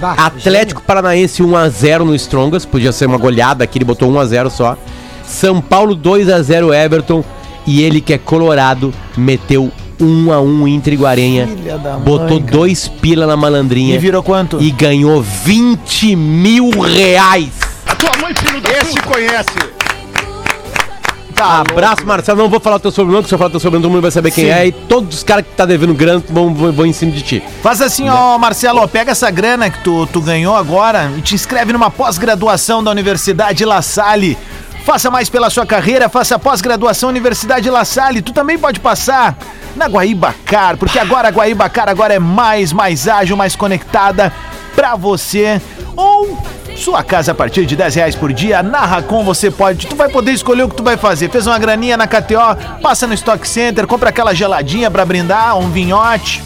[0.00, 4.10] Bah, Atlético Paranaense 1 a 0 no Strongas, podia ser uma goleada aqui, ele botou
[4.10, 4.76] 1 a 0 só.
[5.24, 7.22] São Paulo 2 a 0 Everton
[7.64, 11.46] e ele que é colorado meteu 1 a 1 Inter e Guarenha.
[11.82, 12.50] Da mãe, botou cara.
[12.50, 14.60] dois pila na malandrinha E virou quanto?
[14.60, 17.65] e ganhou 20 mil reais.
[18.80, 19.76] Esse conhece.
[21.36, 22.42] Tá Abraço, Marcelo.
[22.42, 24.02] Não vou falar o teu sobrenome, porque se eu falar o teu sobrenome, todo mundo
[24.02, 24.50] vai saber quem Sim.
[24.50, 24.66] é.
[24.68, 27.42] E todos os caras que tá devendo grana vão, vão, vão em cima de ti.
[27.62, 31.34] Faz assim, ó, Marcelo, ó, pega essa grana que tu, tu ganhou agora e te
[31.34, 34.38] inscreve numa pós-graduação da Universidade La Salle.
[34.86, 38.22] Faça mais pela sua carreira, faça pós-graduação Universidade La Salle.
[38.22, 39.36] Tu também pode passar
[39.74, 44.32] na Guaíbacar, porque agora a Guaíbacar agora é mais, mais ágil, mais conectada
[44.74, 45.60] pra você.
[45.94, 46.38] Ou
[46.76, 50.08] sua casa a partir de 10 reais por dia, na Racon você pode, tu vai
[50.08, 51.30] poder escolher o que tu vai fazer.
[51.30, 55.70] Fez uma graninha na KTO, passa no Stock Center, compra aquela geladinha pra brindar, um
[55.70, 56.42] vinhote.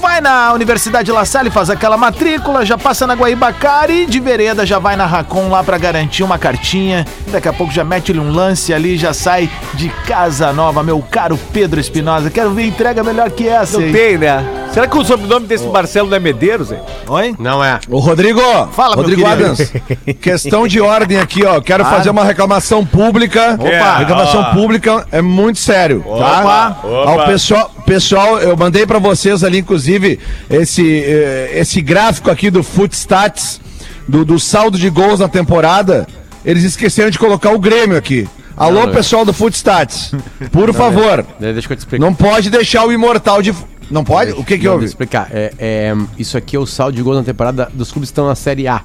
[0.00, 4.66] Vai na Universidade La Salle, faz aquela matrícula, já passa na Guaíbacara e de vereda
[4.66, 7.06] já vai na Racon lá pra garantir uma cartinha.
[7.28, 11.38] Daqui a pouco já mete-lhe um lance ali, já sai de casa nova, meu caro
[11.54, 12.28] Pedro Espinosa.
[12.28, 13.78] Quero ver entrega melhor que essa.
[13.78, 13.92] Não hein?
[13.94, 14.63] tem, né?
[14.74, 16.80] Será que o sobrenome desse Marcelo não é Medeiros, hein?
[17.06, 17.36] Oi?
[17.38, 17.78] Não é.
[17.88, 18.40] Ô, Rodrigo.
[18.72, 19.44] Fala, meu Rodrigo querido.
[19.44, 19.72] Adams.
[20.20, 21.60] Questão de ordem aqui, ó.
[21.60, 23.54] Quero fazer uma reclamação pública.
[23.54, 23.98] Opa.
[23.98, 26.40] Reclamação pública é muito sério, tá?
[26.40, 27.08] Opa.
[27.08, 30.18] Ao pessoal, pessoal, eu mandei pra vocês ali, inclusive,
[30.50, 33.60] esse, eh, esse gráfico aqui do Footstats,
[34.08, 36.04] do, do saldo de gols na temporada.
[36.44, 38.28] Eles esqueceram de colocar o Grêmio aqui.
[38.56, 40.12] Alô, Não, pessoal do Footstats,
[40.52, 42.04] por favor, Deixa eu te explicar.
[42.04, 43.52] não pode deixar o imortal de.
[43.94, 44.32] Não pode?
[44.32, 44.80] O que que Não, houve?
[44.86, 45.28] Deixa eu explicar.
[45.30, 48.26] É, é, isso aqui é o saldo de gols na temporada dos clubes que estão
[48.26, 48.80] na Série A.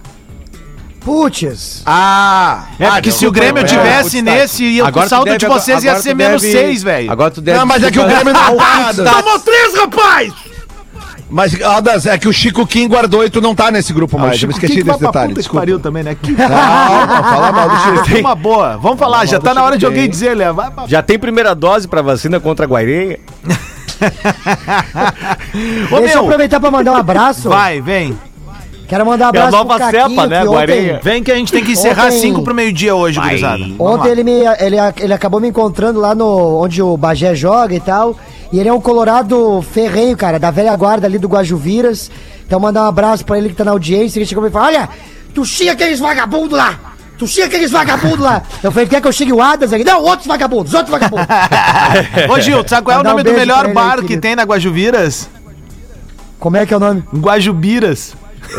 [1.00, 1.82] Putz.
[1.84, 2.66] Ah!
[2.80, 4.24] É ah, porque se o Grêmio é, tivesse Footstats.
[4.24, 7.12] nesse, ia, o Agora saldo deve- de vocês ia ser menos deve- 6, velho.
[7.12, 7.58] Agora tu deve.
[7.58, 8.94] Não, mas é que o Grêmio não tá.
[8.94, 10.34] Tomou três, rapaz!
[11.28, 14.40] Mas, Aldas, é que o Chico Kim guardou e tu não tá nesse grupo mais.
[14.42, 15.34] eu me esqueci vai desse pra detalhe.
[15.34, 16.16] puta que pariu também, né?
[16.22, 16.32] Que...
[16.32, 18.20] Não, não, fala mal do Chico.
[18.20, 18.78] Uma boa.
[18.78, 20.56] Vamos falar, já tá na hora de alguém dizer, Léo.
[20.88, 23.18] Já tem primeira dose pra vacina contra a Guairenha?
[25.92, 27.50] Ô, Deixa eu aproveitar pra mandar um abraço.
[27.50, 28.18] vai, vem.
[28.88, 31.00] Quero mandar um É a abraço nova cepa, né, ontem-?
[31.04, 33.60] Vem que a gente tem que encerrar Ontem- 5 pro meio-dia hoje, gurizada.
[33.64, 34.12] Vamos Ontem lá.
[34.12, 38.18] ele, me, ele, ele acabou me encontrando lá no onde o Bagé joga e tal.
[38.52, 42.10] E ele é um colorado ferrenho, cara, da velha guarda ali do Guajuviras.
[42.48, 44.18] Então mandar um abraço pra ele que tá na audiência.
[44.18, 44.90] Ele chegou e me falou: Olha,
[45.36, 46.89] tu xinga aqueles vagabundos lá.
[47.20, 48.42] Tu chega aqueles vagabundos lá.
[48.64, 49.84] Eu falei, quer que eu chegue o Adas aqui?
[49.84, 51.28] Não, outros vagabundos, outros vagabundos.
[52.34, 53.96] Ô, Gil, tu sabe qual é o Mandar um nome do melhor ele aí, bar
[53.98, 54.22] que querido.
[54.22, 55.30] tem na Guajuviras?
[56.40, 57.04] Como é que é o nome?
[57.14, 58.16] Guajubiras.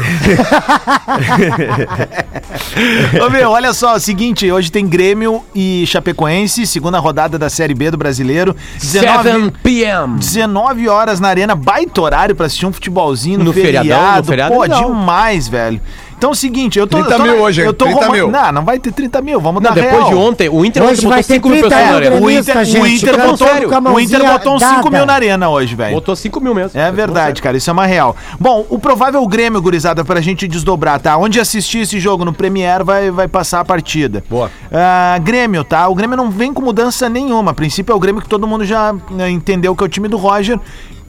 [3.27, 7.49] Ô meu, olha só, é o seguinte, hoje tem Grêmio e Chapecoense, segunda rodada da
[7.51, 8.55] Série B do Brasileiro.
[8.79, 10.19] 7 19, p.m.
[10.19, 13.89] 19 horas na arena, baita horário pra assistir um futebolzinho no, No feriado.
[13.89, 14.85] feriadão, no feriado Pô, legal.
[14.85, 15.81] demais, velho.
[16.21, 16.99] Então é o seguinte, eu tô...
[16.99, 17.67] 30 eu tô mil na- hoje, hein?
[17.67, 18.31] Eu tô 30 roman- mil.
[18.31, 20.09] Não, não vai ter 30 mil, vamos Não, dar depois real.
[20.11, 22.17] de ontem, o Inter Hoje botou ter 5 mil 30 pessoas na arena.
[22.17, 22.95] O gremista, Inter, o gente.
[23.03, 23.49] Inter Tô botou,
[23.95, 24.91] o Inter botou 5 dada.
[24.91, 25.95] mil na arena hoje, velho.
[25.95, 26.79] Botou 5 mil mesmo.
[26.79, 28.15] É verdade, cara, isso é uma real.
[28.39, 31.17] Bom, o provável Grêmio, gurizada, pra gente desdobrar, tá?
[31.17, 34.23] Onde assistir esse jogo no Premier vai, vai passar a partida.
[34.29, 34.51] Boa.
[34.71, 35.89] Ah, Grêmio, tá?
[35.89, 37.53] O Grêmio não vem com mudança nenhuma.
[37.53, 40.07] A princípio é o Grêmio que todo mundo já né, entendeu que é o time
[40.07, 40.61] do Roger,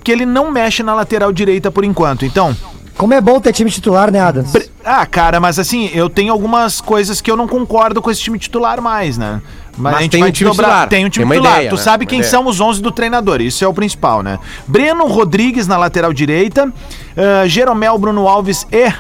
[0.04, 2.26] que ele não mexe na lateral direita por enquanto.
[2.26, 2.56] Então,
[3.02, 4.52] Como é bom ter time titular, né, Adams?
[4.52, 8.22] Pre- Ah, cara, mas assim, eu tenho algumas coisas que eu não concordo com esse
[8.22, 9.42] time titular mais, né?
[9.76, 10.88] Mas a gente tem vai um time titular.
[10.88, 11.56] Tem um time Tem titular.
[11.58, 11.82] ideia, tu né?
[11.82, 12.30] sabe Uma quem ideia.
[12.30, 14.38] são os 11 do treinador, isso é o principal, né?
[14.68, 16.72] Breno Rodrigues na lateral direita,
[17.18, 18.94] ah, Jeromel, Bruno Alves e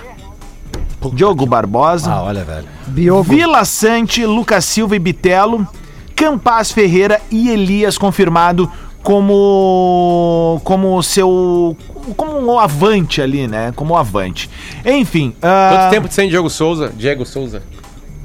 [1.13, 2.11] Diogo Barbosa.
[2.11, 2.65] Ah, olha, velho.
[2.87, 3.23] Biogo.
[3.23, 5.67] Vila Sante, Lucas Silva e Bitelo,
[6.15, 8.67] Campaz Ferreira e Elias confirmado
[9.03, 11.75] como como seu
[12.15, 13.71] como um avante ali, né?
[13.75, 14.49] Como um avante.
[14.85, 16.91] Enfim, ah, Quanto tempo sem Diego Souza?
[16.95, 17.61] Diego Souza.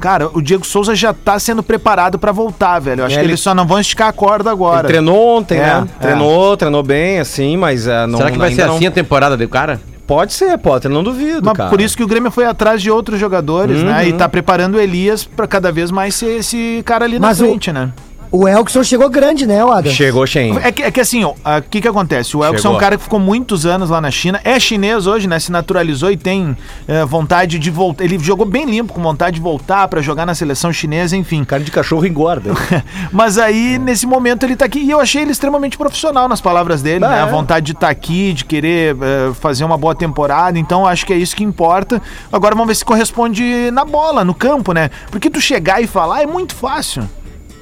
[0.00, 3.00] cara, o Diego Souza já tá sendo preparado pra voltar, velho.
[3.00, 4.80] Eu acho É, que ele- eles só não vão esticar a corda agora.
[4.80, 5.88] Ele treinou ontem, É, né?
[5.98, 6.02] é.
[6.02, 8.90] Treinou, treinou bem, assim, mas é, não Será que vai ainda ser não- assim a
[8.90, 9.80] temporada do cara?
[10.06, 11.68] Pode ser, pode, eu não duvido, Mas cara.
[11.68, 14.06] por isso que o Grêmio foi atrás de outros jogadores, né?
[14.06, 17.42] E tá preparando o Elias pra cada vez mais ser esse cara ali Mas o-
[17.42, 17.90] na frente, né?
[18.30, 19.94] O Elkson chegou grande, né, o Adams?
[19.96, 20.58] Chegou, Shen.
[20.62, 21.34] É que, é que assim, o
[21.70, 22.36] que que acontece?
[22.36, 22.76] O Elkson é Chegou.
[22.76, 25.38] um cara que ficou muitos anos lá na China, é chinês hoje, né?
[25.38, 26.56] Se naturalizou e tem
[26.88, 28.04] é, vontade de voltar.
[28.04, 31.44] Ele jogou bem limpo, com vontade de voltar pra jogar na seleção chinesa, enfim.
[31.44, 32.50] Cara de cachorro engorda.
[33.12, 34.80] Mas aí, nesse momento, ele tá aqui.
[34.80, 37.22] E eu achei ele extremamente profissional nas palavras dele, Ah, né?
[37.22, 37.30] A é.
[37.30, 40.58] vontade de estar aqui, de querer é, fazer uma boa temporada.
[40.58, 42.02] Então, acho que é isso que importa.
[42.32, 44.90] Agora vamos ver se corresponde na bola, no campo, né?
[45.10, 47.08] Porque tu chegar e falar é muito fácil.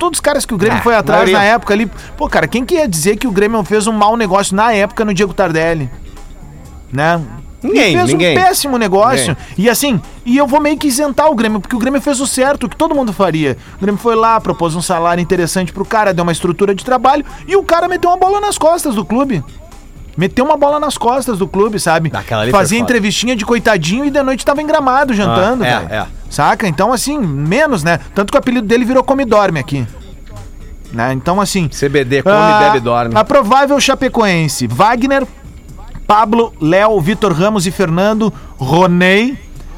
[0.05, 1.39] Todos os caras que o Grêmio Ah, foi atrás maioria.
[1.39, 1.91] na época ali.
[2.17, 5.03] Pô, cara, quem que ia dizer que o Grêmio fez um mau negócio na época
[5.03, 5.89] no Diego Tardelli?
[6.93, 7.21] Né?
[7.63, 8.37] Ninguém, E fez ninguém.
[8.39, 9.35] um péssimo negócio.
[9.57, 12.27] E assim, e eu vou meio que isentar o Grêmio, porque o Grêmio fez o
[12.27, 13.57] certo, o que todo mundo faria.
[13.79, 17.25] O Grêmio foi lá, propôs um salário interessante pro cara, deu uma estrutura de trabalho
[17.49, 19.43] e o cara meteu uma bola nas costas do clube.
[20.17, 22.11] Meteu uma bola nas costas do clube, sabe?
[22.53, 26.07] Fazia entrevistinha de coitadinho e de noite tava em gramado jantando, Ah, é, é.
[26.31, 26.67] Saca?
[26.67, 27.99] Então, assim, menos, né?
[28.15, 29.87] Tanto que o apelido dele virou Come Dorme aqui.
[30.93, 31.13] Né?
[31.13, 31.69] Então, assim.
[31.69, 33.15] CBD, come, ah, bebe, dorme.
[33.17, 35.27] A provável Chapecoense: Wagner,
[36.07, 39.37] Pablo, Léo, Vitor Ramos e Fernando, Ronei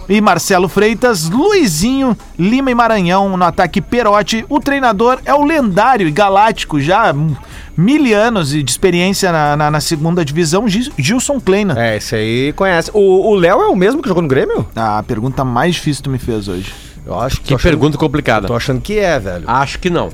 [0.09, 4.45] e Marcelo Freitas, Luizinho, Lima e Maranhão no ataque Perotti.
[4.49, 7.35] O treinador é o lendário e galáctico, já hum,
[7.77, 11.75] mil anos de experiência na, na- na segunda divisão, Gilson Kleina.
[11.79, 12.91] É, esse aí conhece.
[12.95, 14.67] O Léo é o mesmo que jogou no Grêmio?
[14.75, 16.73] A pergunta mais difícil que tu me fez hoje.
[17.05, 18.47] Eu acho Que pergunta complicada.
[18.49, 19.45] Tô achando que é, velho.
[19.47, 20.09] Acho que não.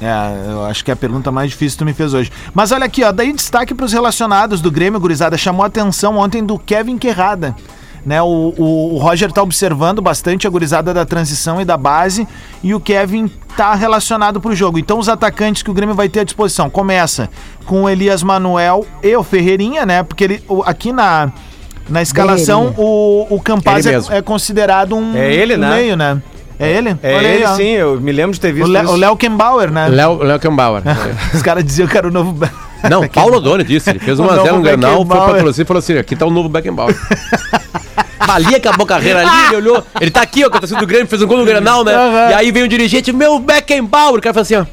[0.00, 2.32] É, eu acho que é a pergunta mais difícil que tu me fez hoje.
[2.52, 6.42] Mas olha aqui, ó, daí destaque pros relacionados do Grêmio, gurizada, chamou a atenção ontem
[6.44, 7.54] do Kevin Querrada.
[8.04, 12.26] Né, o, o, o Roger tá observando bastante a gurizada da transição e da base
[12.60, 14.76] e o Kevin tá relacionado pro jogo.
[14.76, 17.30] Então os atacantes que o Grêmio vai ter à disposição começa
[17.64, 20.02] com o Elias Manuel e o Ferreirinha, né?
[20.02, 21.30] Porque ele, o- aqui na,
[21.88, 25.70] na escalação o, o Campaz é, é considerado um, É ele, um né?
[25.76, 26.20] meio, né?
[26.58, 26.96] É ele?
[27.04, 27.54] É Olha aí, ele ó.
[27.54, 28.92] sim, eu me lembro de ter O visto isso.
[28.92, 29.86] o Léo Kembauer, né?
[29.88, 30.82] Léo, Léo Kembauer.
[31.32, 32.36] Os caras diziam que era o novo.
[32.90, 33.90] Não, Paulo Odoni disse.
[33.90, 35.98] Ele fez O 1 a 0 novo no Grenal, foi pra torcida e falou assim:
[35.98, 36.94] aqui tá o novo Beckenbauer.
[38.28, 39.84] Ali acabou a carreira ali, ele olhou.
[40.00, 41.92] Ele tá aqui, ó, com a torcida do Grêmio, fez um gol no Grenal, né?
[41.92, 42.30] Aham.
[42.30, 44.18] E aí vem o dirigente, meu Beckenbauer.
[44.18, 44.64] O cara falou assim, ó.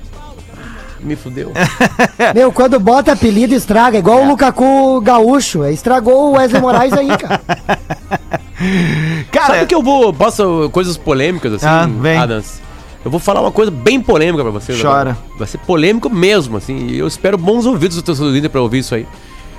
[1.01, 1.53] Me fudeu.
[2.36, 3.97] Meu, quando bota apelido, estraga.
[3.97, 5.64] Igual o Lukaku gaúcho.
[5.66, 7.39] Estragou o Wesley Moraes aí, cara.
[9.32, 10.12] Cara, Sabe que eu vou.
[10.14, 12.18] Posso coisas polêmicas assim, Ah, vem.
[12.18, 12.62] Adams?
[13.04, 14.74] Eu vou falar uma coisa bem polêmica pra você.
[14.80, 15.18] Chora.
[15.38, 16.88] Vai ser polêmico mesmo, assim.
[16.88, 19.08] E eu espero bons ouvidos do torcedor do Inter pra ouvir isso aí.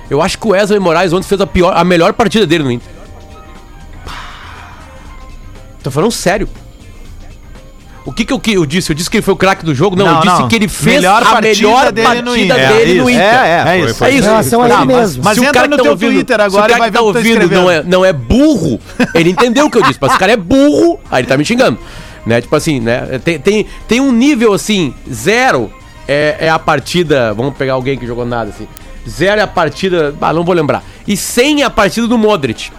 [0.09, 2.71] Eu acho que o Wesley Moraes ontem fez a, pior, a melhor partida dele no
[2.71, 2.89] Inter.
[5.83, 6.47] Tô falando sério.
[8.03, 8.91] O que que eu, que eu disse?
[8.91, 9.95] Eu disse que ele foi o craque do jogo?
[9.95, 10.47] Não, Não, eu disse não.
[10.47, 12.67] que ele fez Melhor a melhor dele no partida Inter.
[12.77, 13.19] dele É, no isso.
[13.19, 13.25] Inter.
[13.35, 14.03] É, é, foi- isso.
[14.05, 14.27] É isso.
[14.27, 16.65] Relação Não, mas- mas se o cara no que tá teu ouvindo, Twitter se agora
[16.65, 18.79] o cara vai que tá tu ouvindo não é, não é burro,
[19.13, 19.99] ele entendeu o que eu disse.
[20.01, 21.77] Mas se o cara é burro, aí ele tá me xingando.
[22.25, 22.41] Né?
[22.41, 23.19] Tipo assim, né?
[23.23, 25.71] Tem, tem, tem um nível assim, zero
[26.07, 27.33] é, é a partida.
[27.33, 28.67] Vamos pegar alguém que jogou nada assim.
[29.09, 30.13] Zero é a partida.
[30.21, 30.83] Ah, não vou lembrar.
[31.07, 32.69] E 100 é a partida do Modric.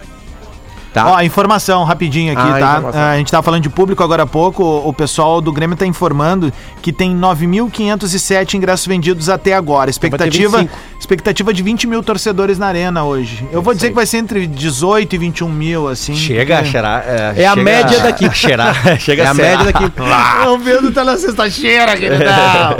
[0.93, 1.11] tá?
[1.11, 2.77] Ó, informação rapidinho aqui, Ah, tá?
[2.77, 3.01] informação.
[3.01, 4.63] Ah, a gente tava falando de público agora há pouco.
[4.63, 9.89] O, o pessoal do Grêmio tá informando que tem 9.507 ingressos vendidos até agora.
[9.89, 10.79] Então Expectativa, 25.
[11.03, 13.45] Expectativa de 20 mil torcedores na arena hoje.
[13.51, 16.15] Eu vou dizer que vai ser entre 18 e 21 mil, assim.
[16.15, 17.03] Chega a porque- cheirar.
[17.05, 18.25] É a chega média daqui.
[18.25, 18.73] a cheirar.
[18.99, 19.83] Chega É a ser- média daqui.
[20.53, 22.77] O Pedro tá na sexta-feira, queridão.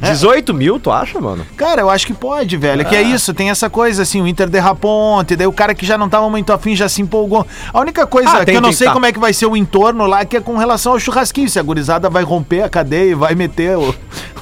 [0.00, 1.46] 18 mil, tu acha, mano?
[1.56, 2.84] Cara, eu acho que pode, velho.
[2.84, 5.84] Que é isso, tem essa coisa assim, o Inter derrapou ontem, daí o cara que
[5.84, 7.46] já não tava muito afim já se empolgou.
[7.72, 8.92] A única coisa Ah, que tem- eu não tem- sei tá.
[8.92, 11.48] como é que vai ser o entorno lá, que é com relação ao churrasquinho.
[11.48, 13.94] Se a gurizada vai romper a cadeia e vai meter o-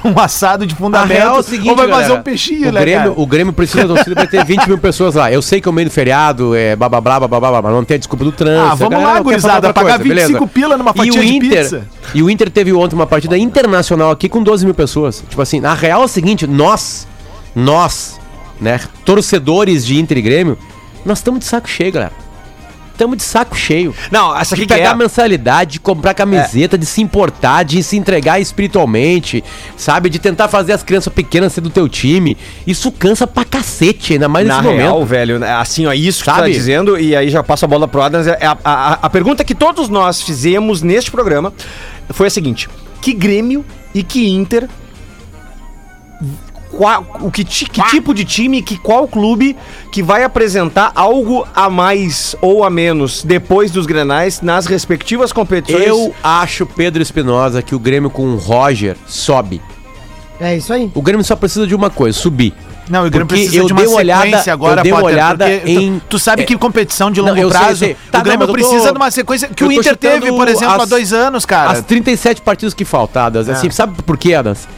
[0.04, 2.60] um assado de A fundamento, real é o seguinte, ou vai fazer galera, um peixinho,
[2.72, 3.14] né, Grêmio?
[3.16, 5.30] O Grêmio precisa da torcida pra ter 20 mil pessoas lá.
[5.32, 7.72] Eu sei que é o meio do feriado, é blá blá blá blá blá mas
[7.72, 8.72] não tem a desculpa do trânsito.
[8.72, 10.46] Ah, vamos lá, gurizada, pagar coisa, 25 beleza.
[10.52, 11.88] pila numa E fatia o de Inter, pizza.
[12.14, 15.22] E o Inter teve ontem uma partida internacional aqui com 12 mil pessoas.
[15.28, 17.06] Tipo assim, na real é o seguinte, nós,
[17.54, 18.20] nós,
[18.60, 20.58] né, torcedores de Inter e Grêmio,
[21.04, 22.23] nós estamos de saco cheio, galera.
[22.94, 23.92] Estamos de saco cheio.
[24.08, 24.94] Não, essa De aqui que pegar é.
[24.94, 29.42] mensalidade, de comprar camiseta, de se importar, de se entregar espiritualmente,
[29.76, 30.08] sabe?
[30.08, 32.36] De tentar fazer as crianças pequenas ser do teu time.
[32.64, 35.08] Isso cansa pra cacete, ainda mais Na nesse real, momento.
[35.08, 36.52] velho, né, assim, ó, isso que tu tá Sabe?
[36.52, 39.56] dizendo, e aí já passo a bola pro Adams, é a, a, a pergunta que
[39.56, 41.52] todos nós fizemos neste programa
[42.10, 42.68] foi a seguinte:
[43.00, 44.68] que Grêmio e que Inter.
[46.76, 49.56] Qual, o que, ti- que tipo de time, que qual clube
[49.92, 55.84] que vai apresentar algo a mais ou a menos depois dos grenais nas respectivas competições?
[55.86, 59.60] Eu acho, Pedro Espinosa, que o Grêmio com o Roger sobe.
[60.40, 60.90] É isso aí.
[60.94, 62.52] O Grêmio só precisa de uma coisa, subir.
[62.88, 64.92] Não, o Grêmio Porque precisa eu de uma dei uma olhada- sequência agora, eu dei
[64.92, 67.48] uma Potter, olhada porque tu- em- Tu, sabe é- que competição de Não, longo sei,
[67.50, 67.96] prazo, sei.
[68.10, 70.46] Tá, o Grêmio não, eu tô- precisa de uma sequência que o Inter teve, por
[70.48, 71.70] exemplo, há as- dois anos, cara.
[71.70, 74.68] As 37 partidas que faltadas, assim, sabe por quê, Adams?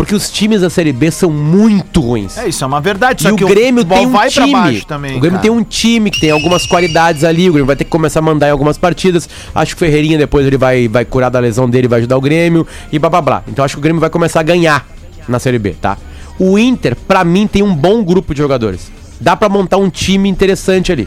[0.00, 2.38] Porque os times da Série B são muito ruins.
[2.38, 4.80] É, isso é uma verdade, E o Grêmio futebol tem um time.
[4.80, 5.42] também, o Grêmio cara.
[5.42, 7.50] tem um time que tem algumas qualidades ali.
[7.50, 9.28] O Grêmio vai ter que começar a mandar em algumas partidas.
[9.54, 12.20] Acho que o Ferreirinha depois ele vai, vai curar da lesão dele, vai ajudar o
[12.22, 13.42] Grêmio e blá blá blá.
[13.46, 14.86] Então acho que o Grêmio vai começar a ganhar
[15.28, 15.98] na Série B, tá?
[16.38, 18.90] O Inter, pra mim, tem um bom grupo de jogadores.
[19.20, 21.06] Dá pra montar um time interessante ali.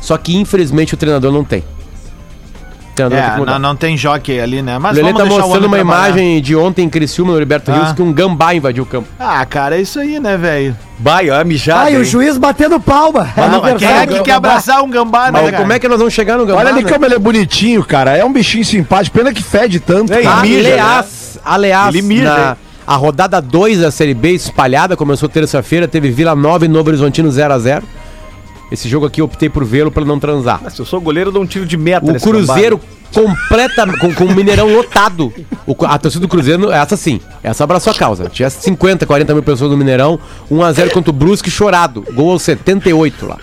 [0.00, 1.62] Só que infelizmente o treinador não tem.
[3.02, 4.76] É, não, não tem jockey ali, né?
[4.76, 6.08] O Mas Lelê vamos tá mostrando uma trabalhar.
[6.10, 7.74] imagem de ontem em Criciúma, no Liberto Ah.
[7.76, 9.08] Rios, que um gambá invadiu o campo.
[9.18, 10.76] Ah, cara, é isso aí, né, velho?
[10.98, 11.80] Vai, ó, mijado.
[11.86, 13.28] Ah, e o juiz batendo palma.
[13.36, 14.48] Mas não, Aniversário quem é que quer Gambá.
[14.48, 15.56] abraçar um gambá, né, Mas cara?
[15.58, 16.60] como é que nós vamos chegar no gambá?
[16.60, 16.90] Olha ali né?
[16.90, 18.16] como ele é bonitinho, cara.
[18.16, 19.16] É um bichinho simpático.
[19.16, 20.12] Pena que fede tanto.
[20.12, 20.44] É, cara.
[20.46, 25.28] e mija, aliás, aliás Ele mija, na, a rodada 2 da Série B espalhada começou
[25.28, 27.82] terça-feira, teve Vila Nova e Novo Horizontino 0x0.
[28.70, 30.60] Esse jogo aqui eu optei por vê-lo pra não transar.
[30.70, 32.80] Se eu sou goleiro, eu dou um tiro de meta O Cruzeiro
[33.14, 35.32] completa com, com o Mineirão lotado.
[35.66, 38.28] O, a torcida do Cruzeiro, essa sim, essa abraçou a causa.
[38.28, 40.18] Tinha 50, 40 mil pessoas no Mineirão,
[40.52, 42.04] 1x0 contra o Brusque chorado.
[42.12, 43.38] Gol aos 78 lá.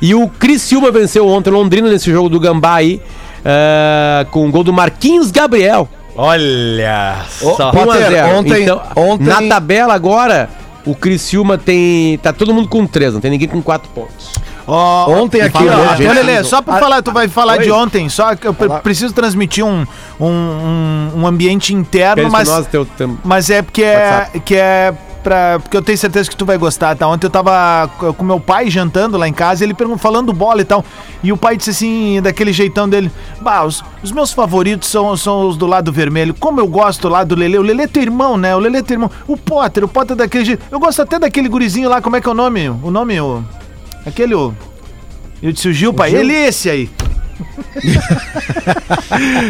[0.00, 3.00] E o Criciúma venceu ontem o Londrina nesse jogo do Gambá aí,
[3.44, 5.88] eh, com o gol do Marquinhos Gabriel.
[6.16, 7.70] Olha só.
[7.70, 8.36] Potter, 1 a 0.
[8.38, 10.48] ontem- Então, ontem- Na tabela agora,
[10.84, 12.18] o Criciúma tem.
[12.18, 14.32] Tá todo mundo com 3, não tem ninguém com 4 pontos.
[14.66, 16.08] Ó, Ontem aqui, ó.
[16.10, 17.64] Ô, Lelê, só pra Ah, falar, tu vai falar oi.
[17.64, 19.84] de ontem, só que eu preciso transmitir um,
[20.20, 25.58] um, um, ambiente interno, mas, Espinosa, teu- teu- mas é porque é, que é pra,
[25.60, 27.06] porque eu tenho certeza que tu vai gostar, tá?
[27.08, 30.60] Ontem eu tava co- com meu pai jantando lá em casa, ele perguntou, falando bola
[30.60, 30.84] e tal,
[31.22, 33.10] e o pai disse assim, daquele jeitão dele,
[33.40, 37.24] bah, os, os meus favoritos são, são os do lado vermelho, como eu gosto lá
[37.24, 38.54] do Lelê, o Lelê é teu irmão, né?
[38.54, 41.18] O Lelê é teu irmão, o Potter, o Potter é daquele jeito, eu gosto até
[41.18, 42.68] daquele gurizinho lá, como é que é o nome?
[42.68, 43.42] O nome, o...
[44.06, 44.54] Aquele, o...
[45.42, 46.90] Eu disse, o Gil, pai, ele é esse aí.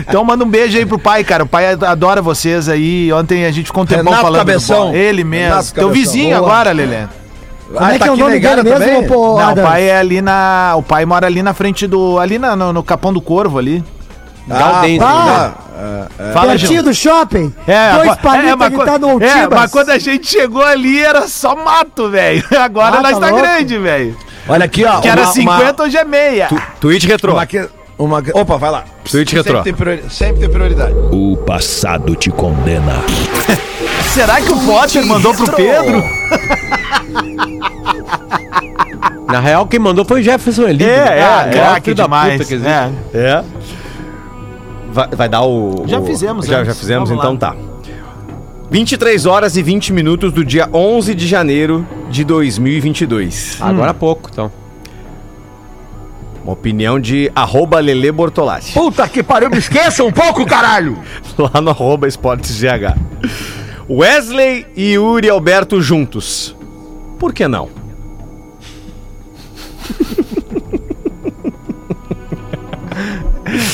[0.08, 1.44] então manda um beijo aí pro pai, cara.
[1.44, 3.12] O pai adora vocês aí.
[3.12, 4.94] Ontem a gente ficou um tempão Renato falando Cabeção.
[4.94, 5.50] Ele mesmo.
[5.50, 5.90] Renato Teu Cabeção.
[6.12, 6.48] vizinho Boa.
[6.50, 7.06] agora, Lelê.
[7.72, 9.06] Como é que é o nome dele mesmo, também?
[9.06, 10.74] pô, Não, o pai é ali na.
[10.76, 12.18] O pai mora ali na frente do.
[12.18, 13.82] Ali na- no, no Capão do Corvo ali.
[14.46, 14.98] Galdense.
[14.98, 15.54] pá.
[16.34, 16.82] Fala, Pertinho Gil.
[16.82, 17.52] do shopping.
[17.66, 19.58] É, Dois ma- palitos mas que tá no é, Altibas.
[19.60, 22.44] mas quando a gente chegou ali era só mato, velho.
[22.60, 23.42] Agora Ah, nós tá tá louco?
[23.42, 24.16] grande, velho.
[24.48, 25.00] Olha aqui, ó.
[25.00, 26.48] Que era uma- 50, hoje é meia.
[26.80, 27.32] Tweet retrô.
[27.32, 27.46] Uma,
[27.98, 28.84] uma, uma- opa, vai lá.
[29.08, 29.58] Tweet retrô.
[29.58, 30.94] Sempre tem, priori- sempre tem prioridade.
[31.12, 32.94] O passado te condena.
[34.12, 36.02] Será que o Potter mandou pro Pedro?
[39.26, 40.84] Na real, quem mandou foi o Jefferson Eli.
[40.84, 40.88] É,
[41.18, 42.32] é, Ah, craque filho da demais.
[42.34, 42.70] puta que existe.
[42.70, 42.90] é.
[43.14, 43.44] É.
[44.92, 45.84] Vai, vai dar o.
[45.86, 47.54] Já o- fizemos Já, já fizemos, Vamos então lá.
[47.54, 47.71] tá.
[48.72, 53.58] 23 horas e 20 minutos do dia 11 de janeiro de 2022.
[53.60, 54.50] Agora há pouco, então.
[56.42, 58.72] Uma opinião de arroba Lele Bortolatti.
[58.72, 60.98] Puta que pariu, me esqueça um pouco, caralho!
[61.36, 62.96] Lá no arroba Esportes GH.
[63.90, 66.56] Wesley e Yuri Alberto juntos.
[67.18, 67.68] Por que não?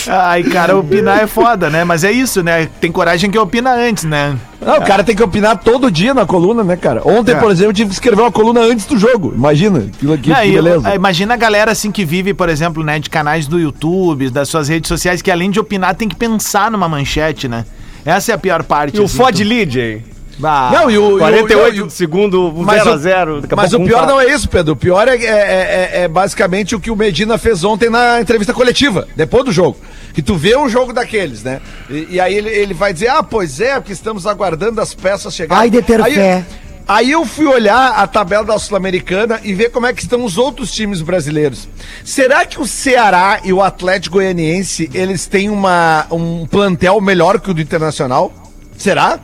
[0.09, 1.85] Ai, cara, opinar é foda, né?
[1.85, 2.69] Mas é isso, né?
[2.81, 4.37] Tem coragem que opina antes, né?
[4.61, 7.01] Não, o cara tem que opinar todo dia na coluna, né, cara?
[7.05, 7.35] Ontem, É.
[7.37, 9.33] por exemplo, eu tive que escrever uma coluna antes do jogo.
[9.35, 10.95] Imagina, que, Não, que beleza.
[10.95, 14.69] imagina a galera assim que vive, por exemplo, né, de canais do YouTube, das suas
[14.69, 17.65] redes sociais, que além de opinar, tem que pensar numa manchete, né?
[18.05, 18.97] Essa é a pior parte.
[18.97, 20.05] E o assim, Ford tu- Lead, hein?
[20.41, 20.71] Bah.
[20.73, 23.41] Não, e o, e o- 48 e o- do segundo, Mas 0 o- a 0
[23.41, 24.75] daqui a Mas o um pior não é isso, Pedro.
[24.75, 28.55] O pior é, é- é- é basicamente o que o Medina fez ontem na entrevista
[28.55, 29.77] coletiva, depois do jogo.
[30.19, 31.61] Que tu vê um jogo daqueles, né?
[31.89, 35.33] E, e aí ele, ele vai dizer, ah, pois é, porque estamos aguardando as peças
[35.33, 35.63] chegarem.
[35.63, 36.45] Ai de ter aí, fé.
[36.89, 40.37] Aí eu fui olhar a tabela da Sul-Americana e ver como é que estão os
[40.37, 41.69] outros times brasileiros.
[42.05, 47.53] Será que o Ceará e o Atlético Goianiense, eles têm uma, um plantel melhor que
[47.53, 48.33] o do Internacional?
[48.77, 49.21] Será?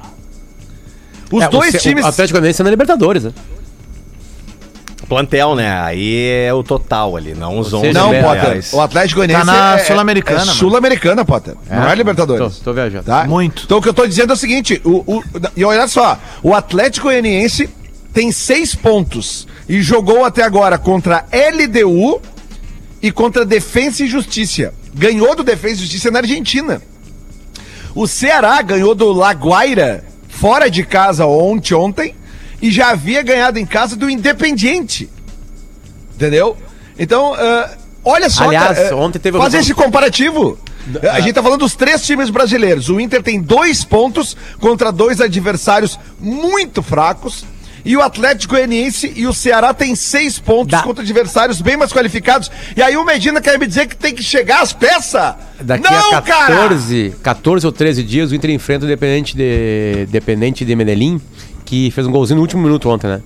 [1.28, 2.04] Os É, o dois Ce- times...
[2.04, 3.32] O Atlético Goianiense é na Libertadores, né?
[5.06, 5.80] Plantel, né?
[5.80, 8.42] Aí é o total ali, não os 11 seja, Não, Potter.
[8.42, 8.72] reais.
[8.72, 10.54] O Atlético Goianiense Tá na é- Sul-Americana, É.
[10.54, 11.54] Sul-Americana, Potter.
[11.70, 12.58] Não é Libertadores.
[12.58, 13.04] Tô, tô viajando.
[13.04, 13.24] Tá?
[13.26, 13.62] Muito.
[13.64, 15.22] Então o que eu tô dizendo é o seguinte: o, o-
[15.56, 17.68] e olha só, o Atlético Goianiense
[18.12, 22.20] tem seis pontos e jogou até agora contra LDU
[23.02, 24.72] e contra Defensa e Justiça.
[24.94, 26.80] Ganhou do Defensa e Justiça na Argentina.
[27.94, 32.14] O Ceará ganhou do Laguaira fora de casa ontem, ontem
[32.60, 35.08] e já havia ganhado em casa do Independiente.
[36.14, 36.56] Entendeu?
[36.98, 37.70] Então, ah,
[38.04, 38.44] olha só.
[38.44, 40.58] Aliás, cara, ah, ontem teve Faz um- esse comparativo.
[41.10, 42.88] A gente tá falando dos três times brasileiros.
[42.90, 47.44] O Inter tem dois pontos contra dois adversários muito fracos.
[47.86, 50.82] E o Atlético Goianiense e o Ceará tem seis pontos Dá.
[50.82, 52.50] contra adversários bem mais qualificados.
[52.74, 55.34] E aí o Medina quer me dizer que tem que chegar às peças?
[55.60, 60.64] Daqui Não, a 14, 14 ou 13 dias, o Inter enfrenta o Dependente de, Dependente
[60.64, 61.20] de Medellín,
[61.64, 63.20] que fez um golzinho no último minuto ontem, né?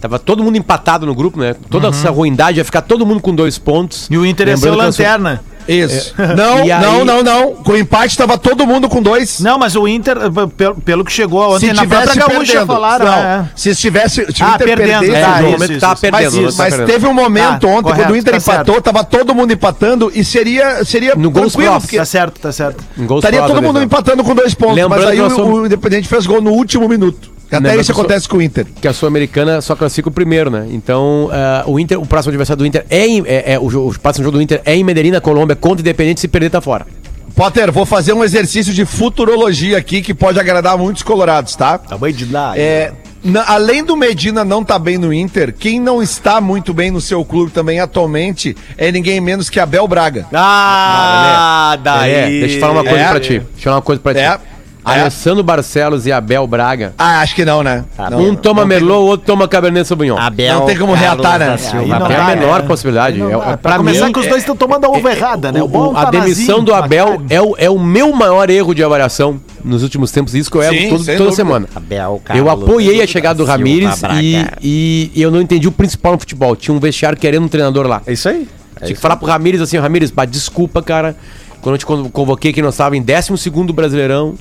[0.00, 1.54] Tava todo mundo empatado no grupo, né?
[1.70, 4.08] Toda essa ruindade ia ficar todo mundo com dois pontos.
[4.10, 5.52] E o Inter ia ser o Lembrando que nós somos- lanterna.
[5.68, 6.12] Isso.
[6.36, 7.54] Não, E aí- não, não, não.
[7.54, 9.38] Com o empate tava todo mundo com dois.
[9.38, 10.16] Não, mas o Inter,
[10.56, 13.50] pelo, pelo que chegou ontem na própria gaúcha falaram, não, né?
[13.54, 16.00] se estivesse, se o Ah, perdendo, perdesse É, tá, o isso, tá isso.
[16.00, 16.10] perdendo.
[16.24, 16.86] mas, não isso, tá mas perdendo.
[16.92, 18.84] teve um momento Tá, ontem correto, quando o Inter tá empatou, certo.
[18.86, 22.82] tava todo mundo empatando e seria seria No gols cross, porque Tá certo, tá certo.
[23.14, 26.26] Estaria todo mundo empatando com dois pontos, Lembrando mas aí o, somos- o Independente fez
[26.26, 27.30] gol no último minuto.
[27.56, 28.66] Até Lembrando isso acontece com o Inter.
[28.80, 30.66] que a Sul-Americana só classifica o primeiro, né?
[30.70, 33.98] Então, ah, o Inter, o próximo adversário do Inter é, em- é, é o, o
[33.98, 36.60] próximo jogo do Inter é em Medellín, na Colômbia, contra o Independente, se perder tá
[36.60, 36.86] fora.
[37.34, 41.74] Potter, vou fazer um exercício de futurologia aqui que pode agradar muitos colorados, tá?
[41.74, 42.28] Acabei de.
[42.56, 42.92] É,
[43.24, 47.00] na- além do Medina não tá bem no Inter, quem não está muito bem no
[47.00, 50.26] seu clube também atualmente é ninguém menos que Abel Braga.
[50.32, 52.10] Ah, daí.
[52.12, 53.08] É, deixa eu falar uma coisa É.
[53.10, 53.28] pra ti.
[53.28, 54.20] Deixa eu falar uma coisa pra ti.
[54.20, 54.38] É.
[54.84, 56.92] Alessandro Barcelos e Abel Braga.
[56.98, 57.84] Ah, acho que não, né?
[58.10, 60.16] Não, um não, toma Merlot, o outro toma Cabernet Sauvignon.
[60.18, 61.56] Abel Não tem como reatar, né?
[61.72, 62.66] Aí não é dá, a menor né?
[62.68, 63.18] possibilidade.
[63.18, 63.52] Não É- dá.
[63.52, 65.62] é- pra começar que os dois estão tomando a uva errada, né?
[65.62, 68.50] o- bom a tá demissão nazinho, do a Abel é o, é o meu maior
[68.50, 70.34] erro de avaliação nos últimos tempos.
[70.34, 71.36] Isso que eu erro Sim, todo- sem toda dúvida.
[71.36, 71.68] semana.
[71.74, 75.68] Abel Eu Carlos apoiei da a chegada do Ramires e, e- e eu não entendi
[75.68, 76.56] o principal no futebol.
[76.56, 78.02] Tinha um vestiário querendo um treinador lá.
[78.06, 78.48] É isso aí.
[78.78, 81.14] Tinha que falar pro Ramires assim, Ramires, desculpa, cara.
[81.60, 84.34] Quando eu te con- convoquei que nós estava em 12º Brasileirão,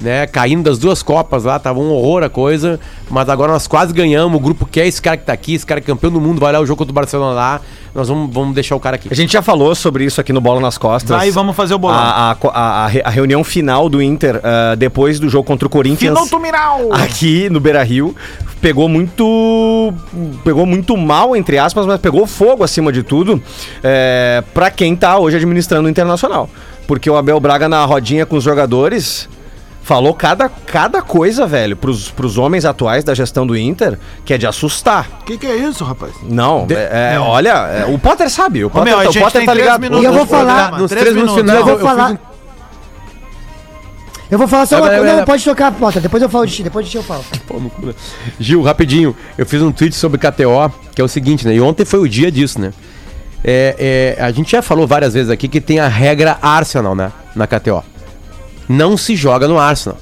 [0.00, 0.26] né?
[0.26, 2.78] Caindo das duas copas lá, tava um horror a coisa.
[3.10, 4.36] Mas agora nós quase ganhamos.
[4.36, 6.52] O grupo quer esse cara que tá aqui, esse cara é campeão do mundo, vai
[6.52, 7.60] lá o jogo contra o Barcelona lá.
[7.94, 9.08] Nós vamos, vamos deixar o cara aqui.
[9.10, 11.14] A gente já falou sobre isso aqui no Bola nas Costas.
[11.14, 11.94] Aí vamos fazer o bolão.
[11.98, 15.66] A, a, a, a re- a reunião final do Inter, ah, depois do jogo contra
[15.66, 16.10] o Corinthians.
[16.18, 16.88] Final Tumiral!
[16.92, 18.16] aqui no Beira Rio
[18.62, 19.92] pegou muito
[20.44, 23.42] pegou muito mal entre aspas mas pegou fogo acima de tudo
[23.82, 26.48] é, para quem tá hoje administrando o internacional
[26.86, 29.28] porque o Abel Braga na rodinha com os jogadores
[29.82, 34.38] falou cada, cada coisa velho pros, pros homens atuais da gestão do Inter que é
[34.38, 36.12] de assustar O que, que é isso, rapaz?
[36.22, 39.46] não é, é, olha é, o Potter sabe o Potter, meu, a o Potter tem
[39.46, 41.52] tá três ligado minutos E eu vou do programa, falar- nos três três minutos minutos.
[41.54, 42.32] finais Eu vou eu, eu falar- fiz um-
[44.30, 45.16] Eu vou falar só uma Vai, vai, coisa.
[45.18, 46.00] Não, pode tocar, Potter.
[46.00, 46.62] Depois eu falo de ti.
[46.62, 47.22] Depois de ti eu falo.
[47.82, 47.92] Né?
[48.40, 51.54] Gil, rapidinho, eu fiz um tweet sobre KTO, que é o seguinte, né?
[51.54, 52.72] E ontem foi o dia disso, né?
[53.44, 57.12] É, é, a gente já falou várias vezes aqui que tem a regra Arsenal, né?
[57.36, 57.84] Na KTO.
[58.68, 59.98] Não se joga no Arsenal.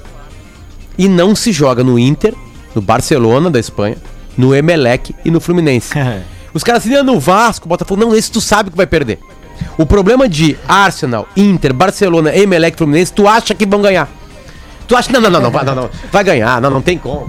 [0.98, 2.34] E não se joga no Inter,
[2.74, 3.96] no Barcelona da Espanha,
[4.36, 5.92] no Emelec e no Fluminense.
[6.52, 8.00] Os caras "Ah, no Vasco, Botafogo.
[8.00, 9.18] Não, esse tu sabe que vai perder.
[9.78, 14.08] O problema de Arsenal, Inter, Barcelona, Emelec, Fluminense, tu acha que vão ganhar.
[14.90, 16.98] Tu acha que não, não, não, não, vai, não, não, vai ganhar, não, não tem
[16.98, 17.28] como.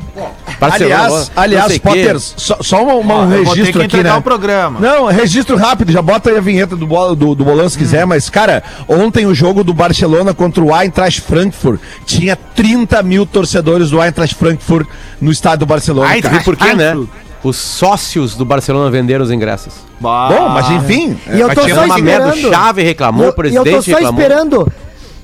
[0.59, 1.77] Barcelona, aliás, aliás.
[1.77, 4.15] Potter, só, só um eu vou ter registro que aqui, né?
[4.15, 4.79] o programa.
[4.79, 8.31] Não, registro rápido, já bota aí a vinheta do, do, do bolão se quiser, mas,
[8.31, 14.01] cara, ontem o jogo do Barcelona contra o Eintracht Frankfurt tinha 30 mil torcedores do
[14.01, 14.87] Eintracht Frankfurt
[15.21, 16.15] no estádio do Barcelona.
[16.15, 16.97] Eintracht por quê, né?
[17.43, 19.73] Os sócios do Barcelona venderam os ingressos.
[19.99, 21.15] Bom, mas enfim.
[21.31, 22.55] E eu tô só uma merda, o esperando.
[22.55, 24.19] Chave reclamou, E o eu- E eu presidente tô só reclamou.
[24.19, 24.71] esperando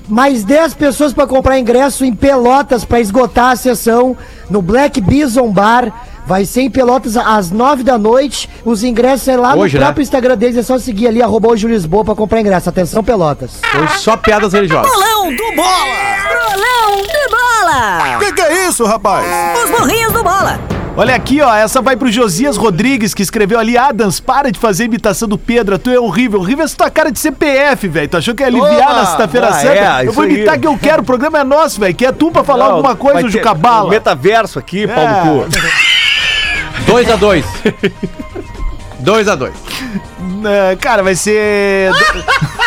[0.08, 4.16] mais 10 pessoas pra comprar ingresso em Pelotas pra esgotar a sessão
[4.50, 5.92] no Black Bison Bar.
[6.26, 8.50] Vai ser em Pelotas às 9 da noite.
[8.64, 9.86] Os ingressos é lá Hoje, no né?
[9.86, 10.58] próprio Instagram deles.
[10.58, 12.68] É só seguir ali, arroba hoje Lisboa pra comprar ingresso.
[12.68, 13.60] Atenção, Pelotas.
[13.74, 14.92] Hoje só piadas religiosas.
[14.92, 15.86] Bolão do Bola!
[16.28, 18.18] Bolão do Bola!
[18.18, 19.24] Que que é isso, rapaz?
[19.64, 20.47] Os burrinhos do Bola!
[21.00, 24.86] Olha aqui, ó, essa vai pro Josias Rodrigues, que escreveu ali, Adams, para de fazer
[24.86, 28.34] imitação do Pedro, tu é horrível, horrível essa tua cara de CPF, velho, tu achou
[28.34, 28.92] que ia aliviar Toma!
[28.94, 29.74] na sexta-feira Ah, santa?
[30.02, 30.34] é, Eu vou aí.
[30.34, 32.96] imitar que eu quero, o programa é nosso, velho, que é tu pra falar alguma
[32.96, 33.90] coisa, o Jucabala.
[33.90, 34.86] Metaverso aqui, É.
[34.86, 35.48] no cu.
[36.90, 37.44] 2x2.
[39.00, 39.52] 2x2.
[40.72, 41.92] É, cara, vai ser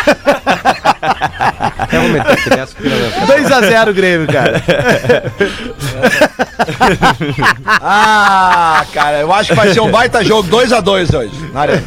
[1.78, 4.62] Até vou meter esse dessa, filha da- 2x0 Grêmio, cara.
[7.80, 11.50] Ah, cara, eu acho que vai ser um baita jogo 2x2 hoje.
[11.52, 11.82] Na arena.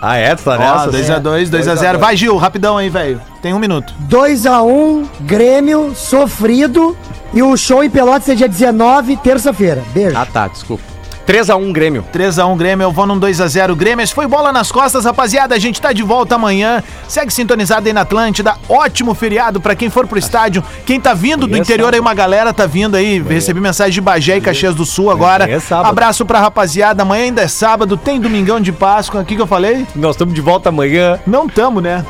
[0.00, 0.34] Ah, é?
[0.34, 0.90] Tu tá nessa?
[0.90, 1.98] 2x2, 2x0.
[1.98, 3.20] Vai, Gil, rapidão aí, velho.
[3.40, 3.94] Tem um minuto.
[4.08, 6.96] 2x1, Grêmio, sofrido.
[7.32, 9.82] E o show em Pelotas é dia 19, terça-feira.
[9.94, 10.16] Beijo.
[10.18, 10.82] Ah, tá, desculpa.
[11.26, 12.04] 3x1 Grêmio.
[12.12, 14.02] 3x1 Grêmio, eu vou num 2x0 Grêmio.
[14.02, 15.54] Esse foi bola nas costas, rapaziada.
[15.54, 16.82] A gente tá de volta amanhã.
[17.08, 18.54] Segue sintonizado aí na Atlântida.
[18.68, 20.62] Ótimo feriado pra quem for pro estádio.
[20.84, 23.20] Quem tá vindo do é interior aí, uma galera tá vindo aí.
[23.20, 25.48] Recebi mensagem de Bagé e Caxias do Sul agora.
[25.48, 25.58] É.
[25.70, 27.02] Abraço pra rapaziada.
[27.02, 29.22] Amanhã ainda é sábado, tem domingão de Páscoa.
[29.22, 29.86] O que, que eu falei?
[29.94, 31.20] Nós estamos de volta amanhã.
[31.26, 32.04] Não tamo, né?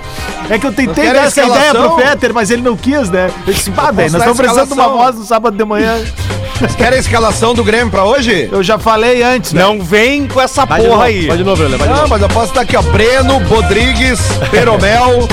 [0.49, 3.31] É que eu tentei dar essa ideia pro Fetter, mas ele não quis, né?
[3.47, 5.99] Eu disse, pá, velho, nós estamos precisando de uma voz no sábado de manhã.
[6.63, 8.49] Vocês querem a escalação do Grêmio pra hoje?
[8.53, 9.62] Eu já falei antes, né?
[9.62, 11.26] Não vem com essa Vai de porra novo, aí.
[11.26, 12.11] vai de novo, Lelê, vai de Não, novo.
[12.11, 12.82] mas eu posso estar aqui, ó.
[12.82, 15.28] Breno, Rodrigues, Peromel,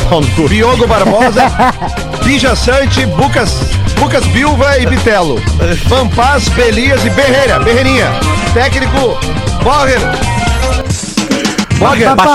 [0.49, 1.43] Diogo Barbosa,
[2.23, 3.51] Bija Sante, Bucas,
[3.99, 5.41] Bucas Bilva e Bitelo.
[5.87, 7.59] Pampaz, Belias e Berreira.
[7.59, 8.07] Berreirinha.
[8.53, 9.17] Técnico,
[9.63, 9.99] Borger.
[11.77, 12.07] Borger.